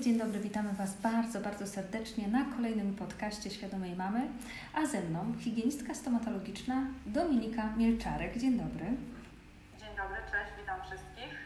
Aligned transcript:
dzień 0.00 0.18
dobry, 0.18 0.40
witamy 0.40 0.72
Was 0.72 0.96
bardzo, 0.96 1.40
bardzo 1.40 1.66
serdecznie 1.66 2.28
na 2.28 2.44
kolejnym 2.44 2.94
podcaście 2.94 3.50
Świadomej 3.50 3.96
Mamy, 3.96 4.28
a 4.74 4.86
ze 4.86 5.00
mną 5.00 5.32
higienistka 5.38 5.94
stomatologiczna 5.94 6.86
Dominika 7.06 7.76
Mielczarek. 7.76 8.38
Dzień 8.38 8.58
dobry. 8.58 8.84
Dzień 9.78 9.88
dobry, 9.96 10.16
cześć, 10.30 10.52
witam 10.60 10.80
wszystkich. 10.86 11.39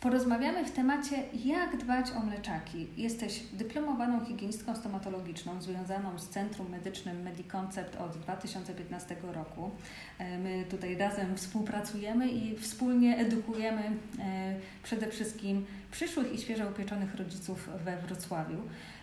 Porozmawiamy 0.00 0.64
w 0.64 0.70
temacie, 0.70 1.16
jak 1.44 1.76
dbać 1.76 2.10
o 2.10 2.20
mleczaki. 2.20 2.86
Jesteś 2.96 3.40
dyplomowaną 3.52 4.24
higienistką 4.24 4.76
stomatologiczną 4.76 5.62
związaną 5.62 6.18
z 6.18 6.28
Centrum 6.28 6.70
Medycznym 6.70 7.22
Mediconcept 7.22 7.96
od 7.96 8.16
2015 8.16 9.16
roku. 9.22 9.70
E, 10.18 10.38
my 10.38 10.64
tutaj 10.70 10.96
razem 10.96 11.36
współpracujemy 11.36 12.28
i 12.28 12.56
wspólnie 12.56 13.18
edukujemy 13.18 13.82
e, 13.82 14.54
przede 14.82 15.06
wszystkim 15.06 15.66
przyszłych 15.90 16.32
i 16.32 16.38
świeżo 16.38 16.68
upieczonych 16.68 17.14
rodziców 17.14 17.68
we 17.84 17.96
Wrocławiu. 17.96 18.58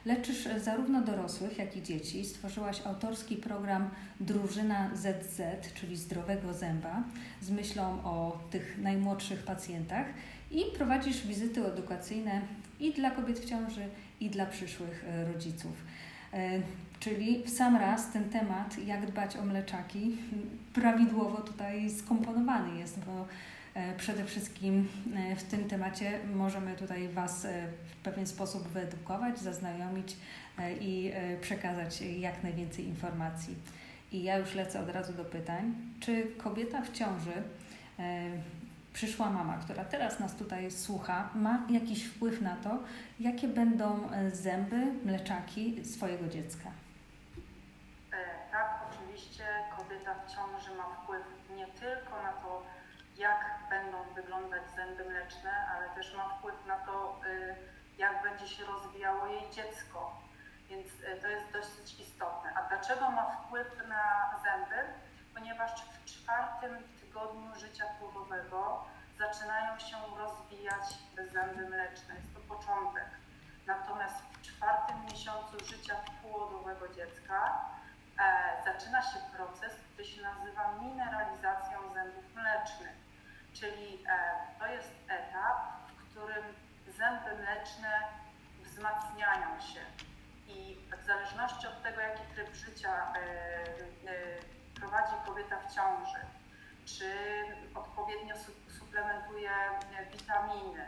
Leczysz 0.05 0.47
zarówno 0.57 1.01
dorosłych, 1.01 1.57
jak 1.57 1.77
i 1.77 1.83
dzieci. 1.83 2.25
Stworzyłaś 2.25 2.81
autorski 2.85 3.35
program 3.35 3.89
Drużyna 4.19 4.89
ZZ, 4.95 5.41
czyli 5.73 5.97
zdrowego 5.97 6.53
zęba, 6.53 7.03
z 7.41 7.49
myślą 7.49 7.83
o 8.03 8.39
tych 8.51 8.77
najmłodszych 8.77 9.43
pacjentach 9.43 10.05
i 10.51 10.61
prowadzisz 10.77 11.27
wizyty 11.27 11.65
edukacyjne 11.65 12.41
i 12.79 12.93
dla 12.93 13.11
kobiet 13.11 13.39
w 13.39 13.45
ciąży, 13.45 13.89
i 14.19 14.29
dla 14.29 14.45
przyszłych 14.45 15.05
e, 15.07 15.33
rodziców. 15.33 15.73
E, 16.33 16.61
czyli 16.99 17.43
w 17.43 17.49
sam 17.49 17.75
raz 17.75 18.11
ten 18.11 18.29
temat, 18.29 18.85
jak 18.85 19.05
dbać 19.05 19.37
o 19.37 19.45
mleczaki, 19.45 20.17
prawidłowo 20.73 21.41
tutaj 21.41 21.89
skomponowany 21.89 22.79
jest, 22.79 22.99
bo 22.99 23.25
e, 23.73 23.95
przede 23.97 24.25
wszystkim 24.25 24.87
w 25.37 25.43
tym 25.43 25.67
temacie 25.67 26.19
możemy 26.35 26.75
tutaj 26.75 27.09
Was 27.09 27.47
w 27.85 27.95
pewien 27.95 28.27
sposób 28.27 28.67
wyedukować, 28.67 29.39
zaznajomić 29.39 30.17
i 30.81 31.11
przekazać 31.41 32.01
jak 32.01 32.43
najwięcej 32.43 32.85
informacji. 32.85 33.55
I 34.11 34.23
ja 34.23 34.37
już 34.37 34.55
lecę 34.55 34.79
od 34.79 34.89
razu 34.89 35.13
do 35.13 35.25
pytań. 35.25 35.73
Czy 35.99 36.27
kobieta 36.37 36.81
w 36.81 36.91
ciąży 36.91 37.43
przyszła 38.97 39.29
mama, 39.29 39.57
która 39.57 39.85
teraz 39.85 40.19
nas 40.19 40.35
tutaj 40.35 40.71
słucha, 40.71 41.29
ma 41.35 41.59
jakiś 41.69 42.07
wpływ 42.07 42.41
na 42.41 42.55
to, 42.55 42.79
jakie 43.19 43.47
będą 43.47 44.11
e, 44.11 44.31
zęby, 44.31 44.85
mleczaki 45.05 45.85
swojego 45.85 46.27
dziecka? 46.27 46.69
E, 48.11 48.51
tak, 48.51 48.79
oczywiście 48.89 49.43
kobieta 49.77 50.13
w 50.13 50.35
ciąży 50.35 50.77
ma 50.77 50.83
wpływ 50.83 51.23
nie 51.55 51.67
tylko 51.67 52.23
na 52.23 52.33
to, 52.33 52.63
jak 53.17 53.59
będą 53.69 53.97
wyglądać 54.15 54.61
zęby 54.75 55.05
mleczne, 55.05 55.51
ale 55.75 55.89
też 55.89 56.15
ma 56.15 56.29
wpływ 56.29 56.55
na 56.67 56.75
to, 56.75 57.21
y, 57.25 57.55
jak 57.97 58.23
będzie 58.23 58.47
się 58.47 58.65
rozwijało 58.65 59.27
jej 59.27 59.51
dziecko. 59.51 60.21
Więc 60.69 60.87
y, 60.87 61.21
to 61.21 61.27
jest 61.27 61.51
dosyć 61.53 61.99
istotne. 61.99 62.53
A 62.55 62.69
dlaczego 62.69 63.11
ma 63.11 63.25
wpływ 63.31 63.67
na 63.87 64.03
zęby? 64.43 64.81
Ponieważ 65.33 65.71
w 65.71 66.05
czwartym 66.05 66.71
tygodniu 67.17 67.55
życia 67.55 67.85
płodowego 67.99 68.85
zaczynają 69.17 69.79
się 69.79 69.97
rozwijać 70.17 70.85
zęby 71.33 71.69
mleczne. 71.69 72.15
Jest 72.15 72.33
to 72.33 72.39
początek. 72.39 73.05
Natomiast 73.65 74.15
w 74.21 74.41
czwartym 74.41 75.05
miesiącu 75.05 75.65
życia 75.65 75.95
płodowego 76.21 76.87
dziecka 76.87 77.65
e, 78.19 78.63
zaczyna 78.65 79.01
się 79.01 79.19
proces, 79.35 79.73
który 79.93 80.07
się 80.07 80.21
nazywa 80.21 80.77
mineralizacją 80.81 81.93
zębów 81.93 82.35
mlecznych. 82.35 82.95
Czyli 83.53 84.03
e, 84.09 84.59
to 84.59 84.67
jest 84.67 84.91
etap, 85.07 85.57
w 85.87 86.11
którym 86.11 86.43
zęby 86.87 87.43
mleczne 87.43 87.91
wzmacniają 88.63 89.61
się. 89.61 89.81
I 90.47 90.77
w 91.01 91.05
zależności 91.05 91.67
od 91.67 91.83
tego, 91.83 92.01
jaki 92.01 92.23
tryb 92.35 92.55
życia 92.55 93.13
e, 93.13 93.19
e, 93.19 93.19
prowadzi 94.75 95.13
kobieta 95.25 95.59
w 95.59 95.75
ciąży, 95.75 96.36
czy 96.87 97.13
odpowiednio 97.75 98.35
suplementuje 98.79 99.51
witaminy, 100.11 100.85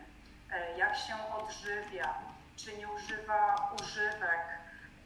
e, 0.52 0.78
jak 0.78 0.96
się 0.98 1.16
odżywia, 1.38 2.14
czy 2.56 2.78
nie 2.78 2.88
używa 2.88 3.72
używek, 3.82 4.60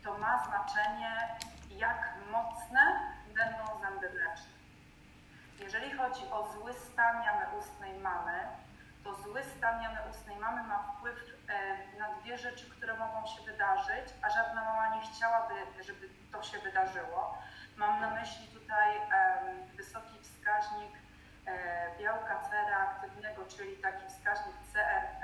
to 0.03 0.17
ma 0.17 0.45
znaczenie, 0.45 1.37
jak 1.69 2.13
mocne 2.31 3.13
będą 3.27 3.79
zęby 3.81 4.09
mleczne. 4.09 4.53
Jeżeli 5.59 5.91
chodzi 5.91 6.21
o 6.31 6.53
zły 6.53 6.73
stan 6.73 7.23
jamy 7.23 7.45
ustnej 7.59 7.99
mamy, 7.99 8.39
to 9.03 9.15
zły 9.15 9.43
stan 9.43 9.81
jamy 9.81 9.99
ustnej 10.11 10.37
mamy 10.37 10.63
ma 10.63 10.83
wpływ 10.83 11.17
e, 11.47 11.97
na 11.99 12.15
dwie 12.15 12.37
rzeczy, 12.37 12.69
które 12.69 12.97
mogą 12.97 13.27
się 13.27 13.41
wydarzyć, 13.41 14.13
a 14.21 14.29
żadna 14.29 14.65
mama 14.65 14.95
nie 14.95 15.01
chciałaby, 15.01 15.53
żeby 15.83 16.09
to 16.31 16.43
się 16.43 16.59
wydarzyło. 16.59 17.37
Mam 17.77 18.01
na 18.01 18.09
myśli 18.09 18.47
tutaj 18.47 18.93
wysoki 18.99 19.62
wskaźnik 20.43 20.91
e, 21.45 21.97
białka 21.99 22.39
C 22.39 22.49
reaktywnego, 22.69 23.45
czyli 23.45 23.77
taki 23.77 24.07
wskaźnik 24.07 24.55
CRP, 24.73 25.23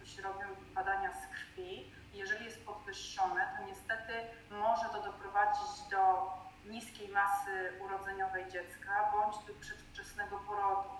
to 0.00 0.06
się 0.06 0.22
robią 0.22 0.46
badania 0.74 1.12
z 1.12 1.26
krwi. 1.26 1.94
Jeżeli 2.12 2.44
jest 2.44 2.66
podwyższone, 2.66 3.48
to 3.56 3.64
niestety 3.64 4.12
może 4.50 4.88
to 4.88 5.02
doprowadzić 5.02 5.88
do 5.90 6.32
niskiej 6.64 7.08
masy 7.08 7.72
urodzeniowej 7.80 8.48
dziecka 8.50 9.10
bądź 9.12 9.46
do 9.46 9.54
przedwczesnego 9.60 10.38
porodu. 10.38 10.90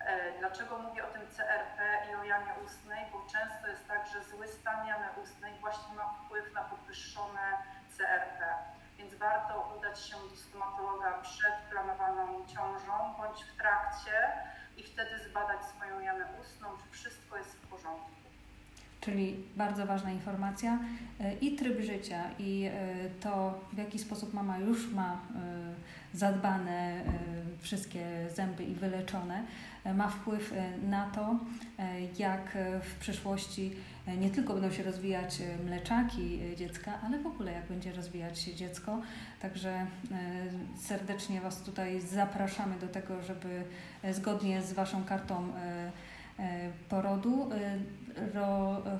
E, 0.00 0.38
dlaczego 0.38 0.78
mówię 0.78 1.04
o 1.04 1.12
tym 1.12 1.22
CRP 1.36 2.06
i 2.10 2.14
o 2.14 2.24
jamie 2.24 2.52
ustnej? 2.64 3.06
Bo 3.12 3.18
często 3.20 3.68
jest 3.68 3.88
tak, 3.88 4.06
że 4.06 4.24
zły 4.24 4.48
stan 4.48 4.86
jamy 4.86 5.06
ustnej 5.22 5.58
właśnie 5.60 5.94
ma 5.94 6.08
wpływ 6.08 6.52
na 6.52 6.64
podwyższone 6.64 7.58
CRP 7.96 8.54
więc 8.98 9.14
warto 9.14 9.74
udać 9.78 10.00
się 10.00 10.16
do 10.30 10.36
stomatologa 10.36 11.18
przed 11.22 11.54
planowaną 11.70 12.46
ciążą 12.46 13.14
bądź 13.18 13.44
w 13.44 13.56
trakcie 13.56 14.16
i 14.76 14.82
wtedy 14.82 15.18
zbadać 15.30 15.64
swoją 15.64 16.00
jamę 16.00 16.24
ustną, 16.40 16.68
czy 16.78 16.90
wszystko 16.90 17.36
jest 17.36 17.56
w 17.56 17.66
porządku. 17.66 18.18
Czyli 19.00 19.36
bardzo 19.56 19.86
ważna 19.86 20.10
informacja 20.10 20.78
e, 21.20 21.34
i 21.34 21.56
tryb 21.56 21.80
życia, 21.80 22.24
i 22.38 22.64
e, 22.64 22.70
to, 23.20 23.60
w 23.72 23.78
jaki 23.78 23.98
sposób 23.98 24.34
mama 24.34 24.58
już 24.58 24.92
ma 24.92 25.12
e, 25.12 25.18
zadbane 26.16 27.04
wszystkie 27.60 28.30
zęby 28.34 28.64
i 28.64 28.74
wyleczone, 28.74 29.42
ma 29.94 30.08
wpływ 30.08 30.54
na 30.82 31.10
to, 31.10 31.36
jak 32.18 32.58
w 32.82 32.94
przyszłości 33.00 33.76
nie 34.18 34.30
tylko 34.30 34.52
będą 34.52 34.70
się 34.70 34.82
rozwijać 34.82 35.42
mleczaki 35.64 36.40
dziecka, 36.56 37.00
ale 37.02 37.18
w 37.18 37.26
ogóle 37.26 37.52
jak 37.52 37.66
będzie 37.66 37.92
rozwijać 37.92 38.38
się 38.38 38.54
dziecko. 38.54 39.02
Także 39.40 39.86
serdecznie 40.76 41.40
Was 41.40 41.62
tutaj 41.62 42.00
zapraszamy 42.00 42.78
do 42.78 42.88
tego, 42.88 43.22
żeby 43.22 43.64
zgodnie 44.12 44.62
z 44.62 44.72
Waszą 44.72 45.04
kartą 45.04 45.52
porodu 46.88 47.50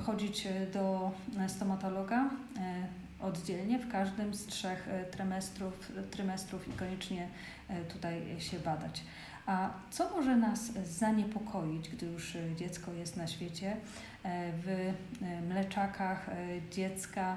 chodzić 0.07 0.49
do 0.73 1.11
stomatologa 1.49 2.31
oddzielnie 3.21 3.79
w 3.79 3.89
każdym 3.89 4.35
z 4.35 4.47
trzech 4.47 4.89
trymestrów, 5.11 5.93
trymestrów 6.11 6.69
i 6.69 6.73
koniecznie 6.73 7.29
tutaj 7.89 8.41
się 8.41 8.59
badać. 8.59 9.03
A 9.49 9.71
co 9.91 10.11
może 10.11 10.37
nas 10.37 10.61
zaniepokoić, 10.73 11.89
gdy 11.89 12.07
już 12.07 12.37
dziecko 12.57 12.93
jest 12.93 13.17
na 13.17 13.27
świecie? 13.27 13.77
W 14.65 14.93
mleczakach 15.49 16.27
dziecka 16.71 17.37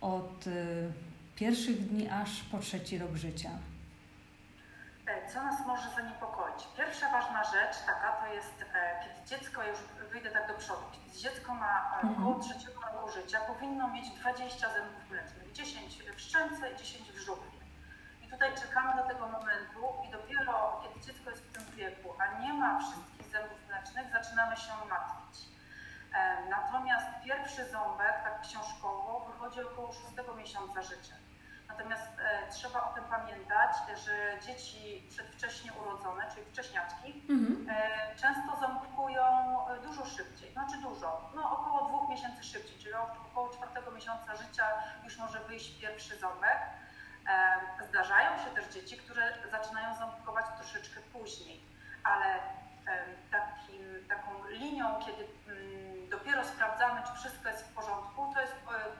od 0.00 0.44
pierwszych 1.36 1.88
dni 1.88 2.08
aż 2.08 2.42
po 2.42 2.58
trzeci 2.58 2.98
rok 2.98 3.14
życia. 3.14 3.50
E, 5.06 5.28
co 5.32 5.42
nas 5.42 5.66
może 5.66 5.90
zaniepokoić? 5.96 6.68
Pierwsza 6.76 7.10
ważna 7.10 7.44
rzecz 7.44 7.76
taka 7.86 8.12
to 8.12 8.34
jest, 8.34 8.64
e, 8.74 9.00
kiedy 9.02 9.28
dziecko, 9.30 9.62
już 9.62 9.78
wyjdę 10.12 10.30
tak 10.30 10.48
do 10.48 10.54
przodu, 10.54 10.82
kiedy 10.92 11.18
dziecko 11.18 11.54
ma 11.54 11.90
e, 11.92 12.06
mhm. 12.06 12.14
około 12.14 12.44
trzeciego 12.44 12.80
roku 12.80 13.10
życia, 13.12 13.40
powinno 13.40 13.88
mieć 13.88 14.10
20 14.10 14.72
zębów 14.74 15.10
mlecznych, 15.10 15.52
10 15.52 16.02
w 16.16 16.20
szczęce 16.20 16.72
i 16.72 16.76
10 16.76 17.12
w 17.12 17.18
żuchwie. 17.18 17.53
Tutaj 18.34 18.54
czekamy 18.54 19.02
do 19.02 19.08
tego 19.08 19.26
momentu 19.28 19.80
i 20.08 20.10
dopiero 20.10 20.80
kiedy 20.82 21.06
dziecko 21.06 21.30
jest 21.30 21.42
w 21.42 21.52
tym 21.52 21.76
wieku, 21.76 22.14
a 22.18 22.40
nie 22.40 22.52
ma 22.52 22.78
wszystkich 22.78 23.26
zębów 23.32 23.58
mlecznych, 23.68 24.12
zaczynamy 24.12 24.56
się 24.56 24.72
martwić. 24.88 25.48
Natomiast 26.50 27.06
pierwszy 27.24 27.70
ząbek, 27.70 28.22
tak 28.24 28.40
książkowo, 28.40 29.26
wychodzi 29.32 29.60
około 29.62 29.92
6 29.92 30.04
miesiąca 30.36 30.82
życia. 30.82 31.14
Natomiast 31.68 32.18
e, 32.18 32.50
trzeba 32.50 32.90
o 32.90 32.94
tym 32.94 33.04
pamiętać, 33.04 33.76
że 34.04 34.38
dzieci 34.46 35.06
przedwcześnie 35.10 35.72
urodzone, 35.72 36.30
czyli 36.34 36.46
wcześniaczki, 36.46 37.22
mhm. 37.30 37.66
e, 37.70 38.16
często 38.16 38.56
ząbkują 38.60 39.24
e, 39.68 39.80
dużo 39.80 40.06
szybciej. 40.06 40.52
Znaczy 40.52 40.76
dużo, 40.82 41.30
no 41.34 41.58
około 41.58 41.88
dwóch 41.88 42.08
miesięcy 42.08 42.44
szybciej, 42.44 42.78
czyli 42.78 42.94
około 42.94 43.48
czwartego 43.48 43.90
miesiąca 43.90 44.36
życia 44.36 44.66
już 45.04 45.18
może 45.18 45.40
wyjść 45.40 45.80
pierwszy 45.80 46.18
ząbek. 46.18 46.58
E, 47.28 47.84
zdarzają 47.88 48.38
się 48.38 48.50
też 48.50 48.66
dzieci, 48.74 48.96
które 48.96 49.32
zaczynają 49.50 49.94
ząbkować 49.94 50.46
troszeczkę 50.58 51.00
później, 51.00 51.60
ale 52.04 52.38
takim, 53.30 54.08
taką 54.08 54.48
linią, 54.48 55.00
kiedy 55.06 55.26
mm, 55.48 56.08
dopiero 56.10 56.44
sprawdzamy, 56.44 57.02
czy 57.06 57.14
wszystko 57.14 57.48
jest 57.48 57.64
w 57.64 57.74
porządku, 57.74 58.32
to 58.34 58.40
jest 58.40 58.54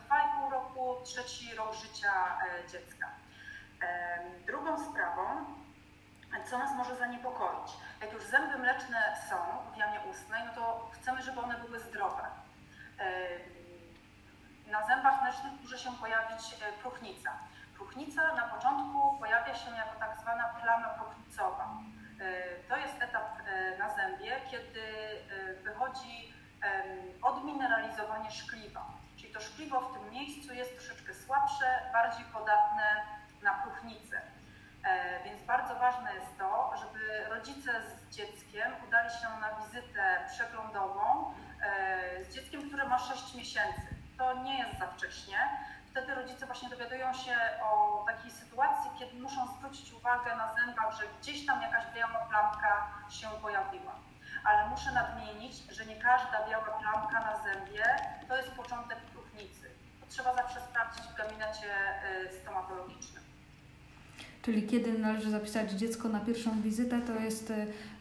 2,5 0.09 0.51
roku, 0.51 0.97
trzeci 1.05 1.55
rok 1.55 1.75
życia 1.75 2.39
dziecka. 2.73 3.09
Drugą 4.47 4.91
sprawą, 4.91 5.45
co 6.51 6.59
nas 6.59 6.77
może 6.77 6.97
zaniepokoić, 6.97 7.73
jak 8.01 8.13
już 8.13 8.25
zęby 8.25 8.59
mleczne 8.59 9.17
są 9.31 9.37
w 9.75 9.77
jamie 9.77 10.01
ustnej, 10.11 10.43
no 10.47 10.55
to 10.55 10.91
chcemy, 10.95 11.23
żeby 11.23 11.41
one 11.41 11.59
były 11.59 11.81
zdrowe. 11.81 12.23
Na 14.67 14.87
zębach 14.87 15.23
mlecznych 15.23 15.53
może 15.63 15.79
się 15.79 15.93
pojawić 15.93 16.57
próchnica. 16.83 17.39
Próchnica 17.85 18.35
na 18.35 18.43
początku 18.43 19.19
pojawia 19.19 19.55
się 19.55 19.71
jako 19.71 19.99
tak 20.01 20.19
zwana 20.23 20.45
plama 20.45 20.89
próchnicowa. 20.89 21.69
To 22.69 22.77
jest 22.77 23.03
etap 23.03 23.39
na 23.79 23.95
zębie, 23.95 24.41
kiedy 24.51 24.83
wychodzi 25.63 26.35
odmineralizowanie 27.23 28.31
szkliwa. 28.31 28.87
Czyli 29.17 29.33
to 29.33 29.41
szkliwo 29.41 29.81
w 29.81 29.93
tym 29.95 30.11
miejscu 30.11 30.55
jest 30.55 30.79
troszeczkę 30.79 31.15
słabsze, 31.15 31.67
bardziej 31.93 32.25
podatne 32.25 33.05
na 33.43 33.55
próchnicę. 33.55 34.21
E, 34.85 35.25
więc 35.25 35.43
bardzo 35.43 35.75
ważne 35.75 36.15
jest 36.15 36.39
to, 36.39 36.75
żeby 36.77 37.25
rodzice 37.29 37.73
z 37.83 38.15
dzieckiem 38.17 38.73
udali 38.89 39.11
się 39.11 39.29
na 39.41 39.65
wizytę 39.65 40.27
przeglądową 40.35 41.35
e, 41.63 42.25
z 42.25 42.35
dzieckiem, 42.35 42.69
które 42.69 42.89
ma 42.89 42.99
6 42.99 43.35
miesięcy. 43.35 43.95
To 44.19 44.43
nie 44.43 44.59
jest 44.59 44.79
za 44.79 44.87
wcześnie. 44.87 45.39
Wtedy 45.95 46.15
rodzice 46.15 46.47
właśnie 46.47 46.69
dowiadują 46.69 47.13
się 47.15 47.37
o 47.63 48.05
takiej 48.07 48.31
sytuacji, 48.31 48.91
kiedy 48.99 49.21
muszą 49.21 49.47
zwrócić 49.47 49.93
uwagę 49.93 50.37
na 50.37 50.55
zębach, 50.55 50.97
że 50.99 51.05
gdzieś 51.21 51.47
tam 51.47 51.63
jakaś 51.63 51.85
biała 51.95 52.27
plamka 52.29 52.89
się 53.09 53.29
pojawiła. 53.43 53.95
Ale 54.45 54.69
muszę 54.69 54.93
nadmienić, 54.93 55.57
że 55.57 55.87
nie 55.87 55.97
każda 55.97 56.49
biała 56.49 56.65
plamka 56.65 57.21
na 57.21 57.37
zębie 57.37 57.85
to 58.29 58.37
jest 58.37 58.51
początek 58.51 58.99
próchnicy. 58.99 59.71
To 60.01 60.07
trzeba 60.07 60.35
zawsze 60.35 60.61
sprawdzić 60.61 61.05
w 61.05 61.15
gabinecie 61.15 61.71
y, 62.21 62.41
stomatologicznym. 62.41 63.14
Czyli 64.45 64.63
kiedy 64.63 64.99
należy 64.99 65.31
zapisać 65.31 65.73
dziecko 65.73 66.09
na 66.09 66.21
pierwszą 66.21 66.63
wizytę, 66.63 67.01
to 67.07 67.25
jest 67.25 67.53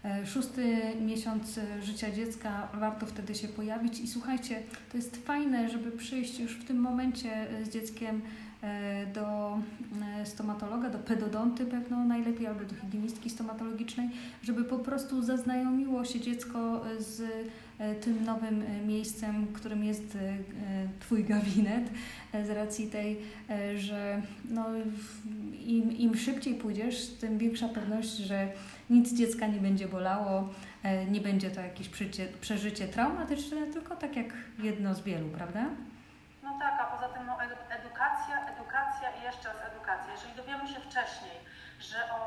e, 0.05 0.25
szósty 0.25 0.77
miesiąc 1.01 1.57
e, 1.57 1.81
życia 1.81 2.11
dziecka, 2.11 2.67
warto 2.73 3.05
wtedy 3.05 3.35
się 3.35 3.47
pojawić. 3.47 3.99
I 3.99 4.07
słuchajcie, 4.07 4.63
to 4.91 4.97
jest 4.97 5.25
fajne, 5.25 5.69
żeby 5.69 5.91
przyjść 5.91 6.39
już 6.39 6.51
w 6.51 6.65
tym 6.65 6.77
momencie 6.77 7.31
e, 7.31 7.65
z 7.65 7.69
dzieckiem 7.69 8.21
do 9.13 9.57
stomatologa, 10.25 10.89
do 10.89 10.99
pedodonty 10.99 11.65
pewno 11.65 12.05
najlepiej, 12.05 12.47
albo 12.47 12.65
do 12.65 12.75
higienistki 12.75 13.29
stomatologicznej, 13.29 14.09
żeby 14.43 14.63
po 14.63 14.79
prostu 14.79 15.23
zaznajomiło 15.23 16.05
się 16.05 16.19
dziecko 16.19 16.85
z 16.99 17.21
tym 18.01 18.25
nowym 18.25 18.61
e, 18.61 18.85
miejscem, 18.85 19.47
którym 19.53 19.83
jest 19.83 20.15
e, 20.15 20.37
Twój 20.99 21.23
gabinet, 21.23 21.83
z 22.45 22.49
racji 22.49 22.87
tej, 22.87 23.21
że 23.75 24.21
no, 24.49 24.65
im, 25.65 25.91
im 25.91 26.17
szybciej 26.17 26.55
pójdziesz, 26.55 27.07
tym 27.07 27.37
większa 27.37 27.67
pewność, 27.67 28.09
że 28.09 28.47
nic 28.89 29.13
dziecka 29.13 29.47
nie 29.47 29.59
będzie 29.59 29.87
bolało, 29.87 30.49
nie 31.11 31.21
będzie 31.21 31.51
to 31.51 31.61
jakieś 31.61 31.89
przeżycie, 31.89 32.27
przeżycie 32.41 32.87
traumatyczne, 32.87 33.67
tylko 33.67 33.95
tak 33.95 34.15
jak 34.15 34.27
jedno 34.59 34.95
z 34.95 35.01
wielu, 35.01 35.29
prawda? 35.29 35.65
No 36.43 36.59
tak, 36.59 36.79
a 36.81 36.85
poza 36.85 37.13
tym 37.13 37.25
no, 37.25 37.37
edukacja, 37.79 38.35
edukacja 38.53 39.07
i 39.19 39.23
jeszcze 39.23 39.47
raz 39.49 39.57
edukacja. 39.71 40.13
Jeżeli 40.13 40.35
dowiemy 40.35 40.67
się 40.67 40.79
wcześniej, 40.79 41.37
że 41.79 41.97
o 42.13 42.23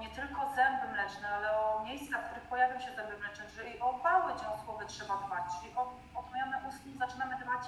nie 0.00 0.08
tylko 0.08 0.40
zęby 0.56 0.77
mleczne, 1.08 1.28
ale 1.28 1.58
o 1.58 1.84
miejscach, 1.84 2.20
w 2.24 2.26
których 2.26 2.48
pojawią 2.48 2.80
się 2.80 2.92
zęby 2.96 3.18
mleczne, 3.18 3.44
czyli 3.56 3.80
o 3.80 3.92
wały 3.98 4.32
dziąsłowe 4.40 4.86
trzeba 4.86 5.16
dbać, 5.16 5.44
czyli 5.60 5.74
o 5.76 5.94
odmianę 6.14 6.60
ustną 6.68 6.92
zaczynamy 6.98 7.36
dbać 7.36 7.62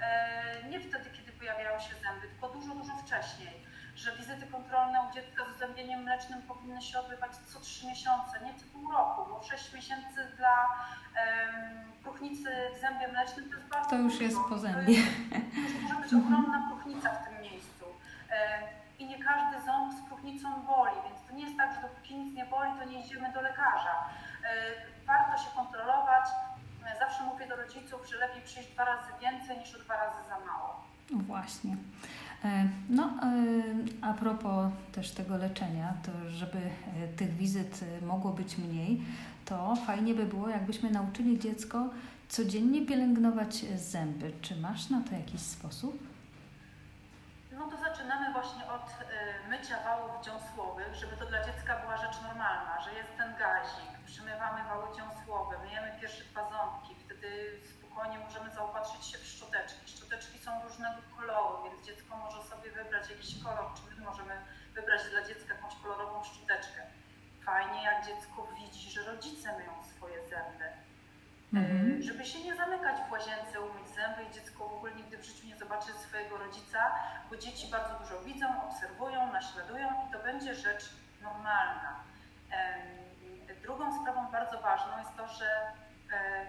e, 0.00 0.68
nie 0.68 0.80
wtedy, 0.80 1.10
kiedy 1.10 1.32
pojawiają 1.32 1.78
się 1.80 1.94
zęby, 1.94 2.28
tylko 2.28 2.48
dużo, 2.48 2.74
dużo 2.74 2.92
wcześniej. 2.96 3.70
Że 3.94 4.16
wizyty 4.16 4.46
kontrolne 4.46 4.98
u 5.10 5.14
dziecka 5.14 5.44
z 5.44 5.56
uzębieniem 5.56 6.02
mlecznym 6.02 6.42
powinny 6.42 6.82
się 6.82 6.98
odbywać 7.00 7.32
co 7.36 7.60
3 7.60 7.86
miesiące, 7.86 8.40
nie 8.44 8.54
co 8.54 8.64
pół 8.72 8.90
roku, 8.92 9.24
bo 9.30 9.42
6 9.42 9.72
miesięcy 9.72 10.32
dla 10.36 10.56
um, 10.66 11.92
próchnicy 12.02 12.50
w 12.76 12.80
zębie 12.80 13.08
mlecznym 13.08 13.50
to 13.50 13.56
jest 13.56 13.68
bardzo 13.68 13.90
To 13.90 13.96
już 13.96 14.12
dużo. 14.12 14.24
jest 14.24 14.38
po 14.48 14.58
zębie. 14.58 14.84
To 14.84 14.90
jest, 14.90 15.82
może 15.82 15.94
być 15.94 16.14
ogromna 16.14 16.68
próchnica 16.68 17.10
w 17.10 17.28
tym 17.28 17.42
miejscu. 17.42 17.84
E, 18.30 18.58
i 18.98 19.06
nie 19.06 19.24
każdy 19.24 19.66
ząb 19.66 19.92
z 19.94 20.08
próchnicą 20.08 20.62
boli, 20.62 20.96
więc 21.08 21.19
to 21.30 21.36
nie 21.36 21.44
jest 21.44 21.56
tak, 21.56 21.74
że 21.74 21.80
dopóki 21.80 22.16
nic 22.18 22.34
nie 22.34 22.46
boli, 22.46 22.70
to 22.78 22.84
nie 22.84 23.06
idziemy 23.06 23.32
do 23.32 23.40
lekarza. 23.40 23.94
E, 24.44 25.06
warto 25.06 25.42
się 25.42 25.50
kontrolować. 25.56 26.26
E, 26.86 26.98
zawsze 26.98 27.22
mówię 27.24 27.48
do 27.48 27.56
rodziców, 27.56 28.08
że 28.10 28.16
lepiej 28.16 28.42
przyjść 28.42 28.72
dwa 28.72 28.84
razy 28.84 29.08
więcej 29.20 29.58
niż 29.58 29.74
o 29.74 29.78
dwa 29.78 29.96
razy 29.96 30.28
za 30.28 30.38
mało. 30.46 30.84
Właśnie. 31.10 31.76
E, 32.44 32.68
no, 32.88 33.10
a 34.02 34.12
propos 34.12 34.72
też 34.92 35.10
tego 35.10 35.36
leczenia, 35.36 35.94
to 36.02 36.30
żeby 36.30 36.58
tych 37.16 37.36
wizyt 37.36 37.84
mogło 38.02 38.32
być 38.32 38.58
mniej, 38.58 39.02
to 39.44 39.76
fajnie 39.76 40.14
by 40.14 40.26
było, 40.26 40.48
jakbyśmy 40.48 40.90
nauczyli 40.90 41.38
dziecko 41.38 41.90
codziennie 42.28 42.86
pielęgnować 42.86 43.54
zęby. 43.76 44.32
Czy 44.42 44.56
masz 44.56 44.90
na 44.90 45.00
to 45.00 45.14
jakiś 45.14 45.40
sposób? 45.40 46.09
Zaczynamy 47.90 48.32
właśnie 48.32 48.64
od 48.76 48.88
y, 48.90 49.48
mycia 49.48 49.76
wałów 49.84 50.24
dziąsłowych, 50.26 50.94
żeby 50.94 51.16
to 51.16 51.26
dla 51.26 51.44
dziecka 51.44 51.72
była 51.82 51.96
rzecz 51.96 52.22
normalna, 52.22 52.80
że 52.84 52.94
jest 52.94 53.16
ten 53.16 53.36
gazik, 53.36 53.90
przymywamy 54.06 54.64
wały 54.64 54.96
dziąsłowe, 54.96 55.58
myjemy 55.64 55.88
pierwsze 56.00 56.24
dwa 56.24 56.42
ząbki, 56.50 56.94
wtedy 57.04 57.28
spokojnie 57.72 58.18
możemy 58.18 58.50
zaopatrzyć 58.50 59.04
się 59.06 59.18
w 59.18 59.26
szczoteczki. 59.26 59.92
Szczoteczki 59.96 60.38
są 60.38 60.50
różnego 60.68 61.00
koloru, 61.16 61.64
więc 61.64 61.86
dziecko 61.86 62.16
może 62.16 62.42
sobie 62.42 62.70
wybrać 62.70 63.10
jakiś 63.10 63.42
kolor, 63.44 63.66
czy 63.74 63.82
my 63.90 64.04
możemy 64.04 64.34
wybrać 64.74 65.02
dla 65.10 65.22
dziecka 65.28 65.54
jakąś 65.54 65.74
kolorową 65.82 66.24
szczoteczkę. 66.24 66.80
Fajnie, 67.44 67.82
jak 67.82 68.06
dziecko 68.06 68.48
widzi, 68.58 68.90
że 68.90 69.04
rodzice 69.04 69.58
myją 69.58 69.72
swoje 69.96 70.28
zęby 70.28 70.68
Mhm. 71.52 71.98
E, 71.98 72.02
żeby 72.02 72.24
się 72.24 72.44
nie 72.44 72.54
zamykać 72.56 72.96
w 73.08 73.12
łazience, 73.12 73.60
umyć 73.60 73.79
zęby 74.00 74.22
i 74.24 74.34
dziecko 74.34 74.68
w 74.68 74.72
ogóle 74.72 74.94
nigdy 74.94 75.18
w 75.18 75.24
życiu 75.24 75.46
nie 75.46 75.56
zobaczy 75.56 75.92
swojego 75.92 76.36
rodzica, 76.36 76.80
bo 77.30 77.36
dzieci 77.36 77.70
bardzo 77.70 77.94
dużo 77.98 78.20
widzą, 78.20 78.46
obserwują, 78.68 79.32
naśladują 79.32 79.88
i 80.08 80.12
to 80.12 80.18
będzie 80.18 80.54
rzecz 80.54 80.84
normalna. 81.22 82.00
Drugą 83.62 84.00
sprawą 84.00 84.30
bardzo 84.30 84.60
ważną 84.60 84.98
jest 84.98 85.16
to, 85.16 85.28
że 85.28 85.46
e, 86.12 86.46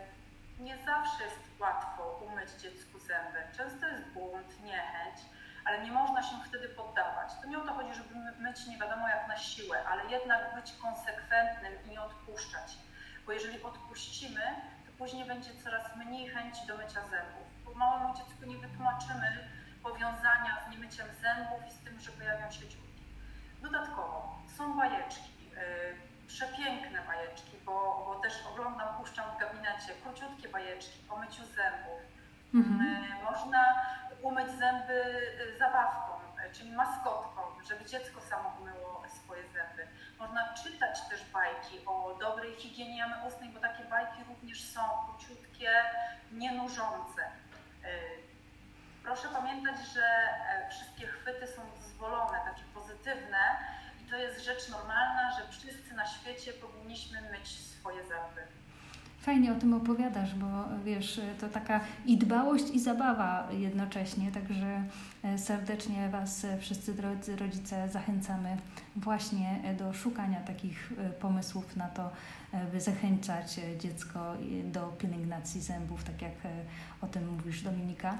nie 0.60 0.78
zawsze 0.78 1.24
jest 1.24 1.40
łatwo 1.60 2.20
umyć 2.28 2.50
dziecku 2.52 3.00
zęby. 3.00 3.40
Często 3.58 3.88
jest 3.88 4.04
błąd, 4.08 4.64
niechęć, 4.64 5.18
ale 5.66 5.84
nie 5.84 5.92
można 5.92 6.24
się 6.24 6.36
wtedy 6.48 6.70
poddawać. 6.70 7.30
To 7.42 7.48
nie 7.48 7.60
o 7.60 7.66
to 7.66 7.74
chodzi, 7.74 7.94
żeby 7.94 8.16
myć 8.40 8.68
nie 8.68 8.78
wiadomo 8.78 9.08
jak 9.08 9.28
na 9.28 9.38
siłę, 9.38 9.84
ale 9.88 10.06
jednak 10.06 10.56
być 10.56 10.74
konsekwentnym 10.74 11.74
i 11.86 11.90
nie 11.90 12.02
odpuszczać. 12.02 12.78
Bo 13.26 13.32
jeżeli 13.32 13.64
odpuścimy, 13.64 14.42
później 15.02 15.26
będzie 15.26 15.50
coraz 15.64 15.96
mniej 15.96 16.30
chęci 16.30 16.68
do 16.68 16.78
mycia 16.78 17.02
zębów. 17.02 17.51
Małemu 17.76 18.16
dziecku 18.16 18.46
nie 18.46 18.58
wytłumaczymy 18.58 19.50
powiązania 19.84 20.64
z 20.68 20.72
niemyciem 20.72 21.08
zębów 21.22 21.68
i 21.68 21.72
z 21.72 21.78
tym, 21.84 22.00
że 22.00 22.12
pojawią 22.12 22.52
się 22.52 22.68
dziurki. 22.70 23.06
Dodatkowo 23.62 24.36
są 24.58 24.78
bajeczki, 24.78 25.50
yy, 25.50 26.28
przepiękne 26.28 27.02
bajeczki, 27.08 27.58
bo, 27.66 28.04
bo 28.06 28.20
też 28.24 28.34
oglądam, 28.54 28.98
puszczam 28.98 29.26
w 29.36 29.40
gabinecie 29.40 29.94
króciutkie 30.04 30.50
bajeczki 30.50 31.00
o 31.10 31.18
myciu 31.18 31.46
zębów. 31.46 32.02
Mhm. 32.54 33.04
Yy, 33.04 33.24
można 33.24 33.66
umyć 34.22 34.48
zęby 34.52 34.94
y, 34.94 35.58
zabawką, 35.58 36.14
y, 36.50 36.54
czyli 36.54 36.72
maskotką, 36.72 37.42
żeby 37.70 37.86
dziecko 37.86 38.22
samo 38.22 38.54
umyło 38.62 39.04
swoje 39.08 39.44
zęby. 39.44 39.88
Można 40.20 40.54
czytać 40.54 41.02
też 41.10 41.26
bajki 41.34 41.86
o 41.86 42.18
dobrej 42.20 42.56
higienie 42.56 42.98
jamy 42.98 43.16
ustnej, 43.28 43.50
bo 43.50 43.60
takie 43.60 43.84
bajki 43.84 44.24
również 44.24 44.64
są 44.64 44.82
króciutkie, 45.06 45.72
nienużące. 46.32 47.32
E, 47.84 47.88
proszę 49.04 49.28
pamiętać, 49.34 49.76
że 49.94 50.04
e, 50.04 50.70
wszystkie 50.70 51.08
chwyty 51.08 51.48
są 51.48 51.62
dozwolone, 51.76 52.38
takie 52.46 52.64
pozytywne 52.74 53.38
i 54.02 54.10
to 54.10 54.18
jest 54.18 54.46
rzecz 54.46 54.70
normalna, 54.70 55.40
że 55.40 55.48
wszyscy 55.52 55.94
na 55.94 56.06
świecie 56.06 56.54
powinniśmy 56.54 57.22
myć 57.22 57.48
swoje 57.48 58.04
zęby. 58.04 58.61
Fajnie 59.22 59.52
o 59.52 59.56
tym 59.56 59.74
opowiadasz, 59.74 60.36
bo 60.36 60.48
wiesz, 60.86 61.22
to 61.40 61.50
taka 61.50 61.80
i 62.06 62.18
dbałość, 62.18 62.70
i 62.74 62.80
zabawa 62.80 63.48
jednocześnie, 63.52 64.32
także 64.32 64.84
e, 65.24 65.38
serdecznie 65.38 66.10
Was 66.10 66.46
e, 66.46 66.58
wszyscy 66.58 66.94
drodzy 66.94 67.36
rodzice 67.36 67.90
zachęcamy 67.90 68.58
właśnie 68.96 69.60
e, 69.64 69.74
do 69.74 69.94
szukania 69.94 70.40
takich 70.40 70.94
pomysłów 71.20 71.76
na 71.76 71.88
to, 71.88 72.12
by 72.72 72.82
zachęcać 72.82 73.60
dziecko 73.80 74.34
do 74.64 74.88
pielęgnacji 74.88 75.62
zębów, 75.62 76.04
tak 76.04 76.22
jak 76.22 76.34
o 77.02 77.08
tym 77.08 77.30
mówisz 77.32 77.62
Dominika. 77.62 78.18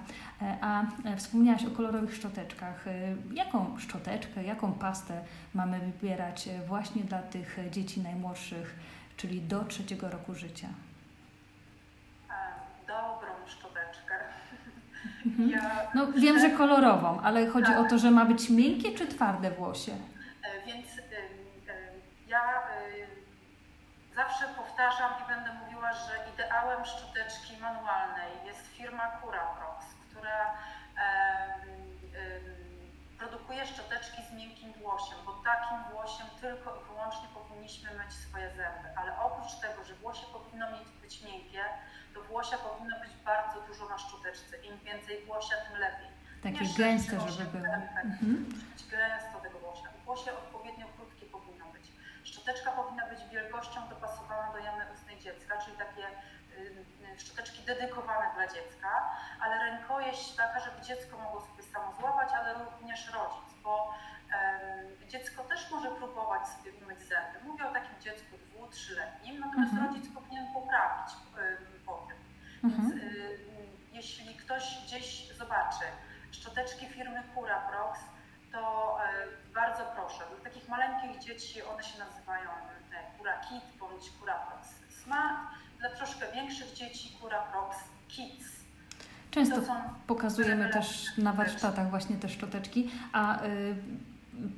A 0.62 0.84
wspomniałaś 1.18 1.66
o 1.66 1.72
kolorowych 1.72 2.16
szczoteczkach. 2.16 2.86
Jaką 3.34 3.80
szczoteczkę, 3.80 4.44
jaką 4.44 4.74
pastę 4.74 5.22
mamy 5.54 5.80
wybierać 5.80 6.50
właśnie 6.68 7.04
dla 7.04 7.22
tych 7.22 7.60
dzieci 7.72 8.02
najmłodszych, 8.02 8.76
czyli 9.18 9.42
do 9.42 9.66
trzeciego 9.66 10.10
roku 10.10 10.36
życia? 10.36 10.68
dobrą 12.92 13.48
szczoteczkę 13.48 14.16
Mhm. 15.44 15.64
Ja 15.66 15.92
no 15.96 16.08
wiem, 16.12 16.40
że 16.40 16.50
kolorową, 16.50 17.22
ale 17.22 17.48
chodzi 17.48 17.72
tak. 17.72 17.80
o 17.80 17.90
to, 17.90 17.98
że 17.98 18.12
ma 18.12 18.26
być 18.26 18.50
miękkie 18.50 18.94
czy 18.98 19.08
twarde 19.08 19.52
włosie? 19.52 19.92
E, 19.92 20.66
więc 20.66 20.88
ja 22.28 22.64
zawsze 24.16 24.46
powtarzam 24.58 25.12
i 25.24 25.28
będę 25.28 25.50
mówiła, 25.54 25.94
że 25.94 26.14
ideałem 26.34 26.86
szczoteczki 26.86 27.58
manualnej 27.62 28.32
jest 28.46 28.68
firma 28.68 29.04
Curaprox, 29.22 29.86
która 30.10 30.58
produkuje 33.22 33.66
szczoteczki 33.66 34.22
z 34.30 34.34
miękkim 34.34 34.74
włosiem, 34.74 35.18
bo 35.26 35.32
takim 35.34 35.78
włosiem 35.92 36.28
tylko 36.42 36.76
i 36.76 36.84
wyłącznie 36.90 37.28
powinniśmy 37.34 37.90
myć 38.00 38.14
swoje 38.14 38.48
zęby. 38.50 38.88
Ale 38.96 39.20
oprócz 39.20 39.54
tego, 39.66 39.84
że 39.84 39.94
włosie 39.94 40.26
powinno 40.34 40.72
mieć 40.72 40.88
być 41.02 41.24
miękkie, 41.24 41.64
to 42.14 42.22
włosia 42.24 42.58
powinno 42.58 43.00
być 43.00 43.14
bardzo 43.26 43.62
dużo 43.62 43.90
na 43.90 43.98
szczoteczce. 43.98 44.58
Im 44.58 44.80
więcej 44.80 45.26
włosia, 45.26 45.56
tym 45.68 45.80
lepiej. 45.80 46.12
Takie 46.44 46.66
gęste, 46.78 47.20
żeby 47.30 47.58
było. 47.58 47.74
Tak. 47.96 48.06
Mhm. 48.06 48.46
być 48.46 48.88
gęsto 48.88 49.40
tego 49.44 49.60
włosia. 49.60 49.88
Włosie 50.06 50.32
odpowiednio 50.32 50.88
krótkie 50.96 51.26
powinno 51.26 51.66
być. 51.66 51.92
Szczoteczka 52.24 52.72
powinna 52.72 53.06
być 53.08 53.20
wielkością 53.32 53.90
dopasowaną 53.90 54.54
do 54.54 54.60
jamy 54.60 54.86
ustnej 54.94 55.20
dziecka, 55.20 55.58
czyli 55.66 55.78
takie 55.78 56.08
y, 56.58 57.20
szczoteczki 57.20 57.62
dedykowane 57.64 58.26
dla 58.36 58.48
dziecka, 58.48 58.90
ale 59.42 59.60
rękojeść 59.66 60.36
taka, 60.36 60.60
żeby 60.60 60.82
dziecko 60.82 61.18
mogło 61.18 61.42
sobie 61.42 61.64
samo 61.64 61.94
złapać, 62.00 62.30
ale 62.34 62.54
również 62.54 63.12
rodzic, 63.14 63.54
bo 63.64 63.74
um, 63.88 65.10
dziecko 65.10 65.44
też 65.44 65.72
może 65.72 65.90
próbować 65.92 66.48
sobie 66.48 66.72
umyć 66.84 67.00
zęby. 67.00 67.38
Mówię 67.46 67.68
o 67.70 67.74
takim 67.74 68.02
dziecku 68.02 68.38
dwu, 68.38 68.68
trzyletnim, 68.68 69.40
natomiast 69.40 69.74
mhm. 69.74 69.88
rodzic 69.88 70.14
powinien 70.14 70.54
poprawić. 70.54 71.10
Mhm. 72.64 72.90
Więc 72.90 73.04
y, 73.04 73.40
jeśli 73.94 74.36
ktoś 74.36 74.78
gdzieś 74.86 75.34
zobaczy 75.38 75.86
szczoteczki 76.32 76.86
firmy 76.86 77.24
Curaprox, 77.36 78.00
to 78.52 78.98
y, 79.50 79.54
bardzo 79.54 79.84
proszę. 79.96 80.24
Dla 80.30 80.52
takich 80.52 80.70
maleńkich 80.70 81.22
dzieci 81.22 81.64
one 81.64 81.84
się 81.84 82.00
nazywają 82.00 82.50
te 82.92 83.18
Cura 83.18 83.40
Kit 83.40 83.64
bądź 83.80 84.12
Curaprox 84.20 84.68
Smart. 85.04 85.40
Dla 85.80 85.90
troszkę 85.90 86.32
większych 86.32 86.74
dzieci 86.74 87.18
Curaprox 87.22 87.78
Kids. 88.08 88.46
Często 89.32 89.62
pokazujemy 90.08 90.70
też 90.70 91.18
na 91.18 91.34
warsztatach 91.34 91.90
właśnie 91.90 92.16
te 92.18 92.30
szczoteczki, 92.30 92.92
a 93.14 93.44
y, 93.44 93.76